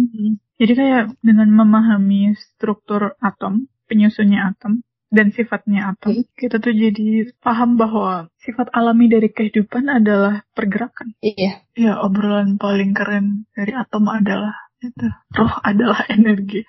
Jadi 0.58 0.72
kayak 0.74 1.14
dengan 1.22 1.46
memahami 1.54 2.34
struktur 2.34 3.14
atom, 3.22 3.70
penyusunnya 3.86 4.50
atom, 4.50 4.82
dan 5.08 5.32
sifatnya 5.32 5.96
atom, 5.96 6.20
kita 6.36 6.60
tuh 6.60 6.72
jadi 6.72 7.32
paham 7.40 7.76
bahwa 7.76 8.28
sifat 8.40 8.68
alami 8.72 9.08
dari 9.08 9.32
kehidupan 9.32 9.88
adalah 9.88 10.44
pergerakan. 10.52 11.16
Iya. 11.20 11.64
Ya, 11.72 11.96
obrolan 12.00 12.60
paling 12.60 12.92
keren 12.92 13.48
dari 13.56 13.72
atom 13.72 14.08
adalah 14.08 14.52
itu. 14.78 15.08
Roh 15.32 15.54
adalah 15.64 16.04
energi. 16.16 16.62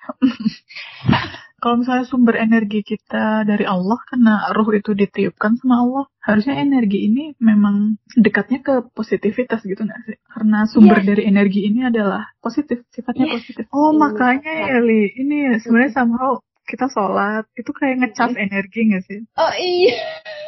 Kalau 1.60 1.76
misalnya 1.76 2.08
sumber 2.08 2.40
energi 2.40 2.80
kita 2.80 3.44
dari 3.44 3.68
Allah, 3.68 4.00
karena 4.08 4.48
roh 4.56 4.64
itu 4.72 4.96
ditiupkan 4.96 5.60
sama 5.60 5.84
Allah, 5.84 6.04
harusnya 6.24 6.56
energi 6.56 7.04
ini 7.04 7.36
memang 7.36 8.00
dekatnya 8.16 8.64
ke 8.64 8.74
positivitas 8.96 9.60
gitu 9.68 9.84
nggak 9.84 10.00
sih? 10.08 10.16
Karena 10.24 10.64
sumber 10.64 11.04
dari 11.04 11.28
energi 11.28 11.68
ini 11.68 11.84
adalah 11.84 12.32
positif, 12.40 12.80
sifatnya 12.88 13.28
Yes. 13.28 13.44
positif. 13.44 13.64
Oh, 13.76 13.92
Iya. 13.92 14.00
makanya 14.00 14.52
ya, 14.72 14.78
Li, 14.80 15.12
ini 15.20 15.52
sebenarnya 15.60 15.92
somehow 16.00 16.40
kita 16.64 16.86
sholat, 16.86 17.44
itu 17.58 17.70
kayak 17.74 17.96
ngecas 18.00 18.38
energi 18.38 18.80
nggak 18.90 19.02
sih? 19.04 19.20
Oh 19.34 19.52
iya. 19.58 19.98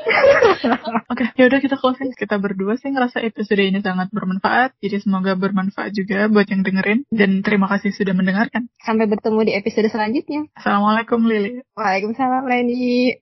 Oke, 1.12 1.24
ya 1.34 1.50
udah 1.50 1.58
kita 1.58 1.76
closing. 1.78 2.14
Kita 2.14 2.38
berdua 2.38 2.78
sih 2.78 2.94
ngerasa 2.94 3.18
episode 3.26 3.58
ini 3.58 3.82
sangat 3.82 4.08
bermanfaat. 4.14 4.78
Jadi 4.78 5.02
semoga 5.02 5.34
bermanfaat 5.34 5.90
juga 5.90 6.30
buat 6.30 6.46
yang 6.46 6.62
dengerin. 6.62 7.02
Dan 7.10 7.42
terima 7.42 7.66
kasih 7.66 7.90
sudah 7.90 8.14
mendengarkan. 8.14 8.70
Sampai 8.82 9.10
bertemu 9.10 9.50
di 9.50 9.52
episode 9.58 9.90
selanjutnya. 9.90 10.46
Assalamualaikum 10.54 11.26
Lili. 11.26 11.66
Waalaikumsalam 11.74 12.46
Reni. 12.46 13.10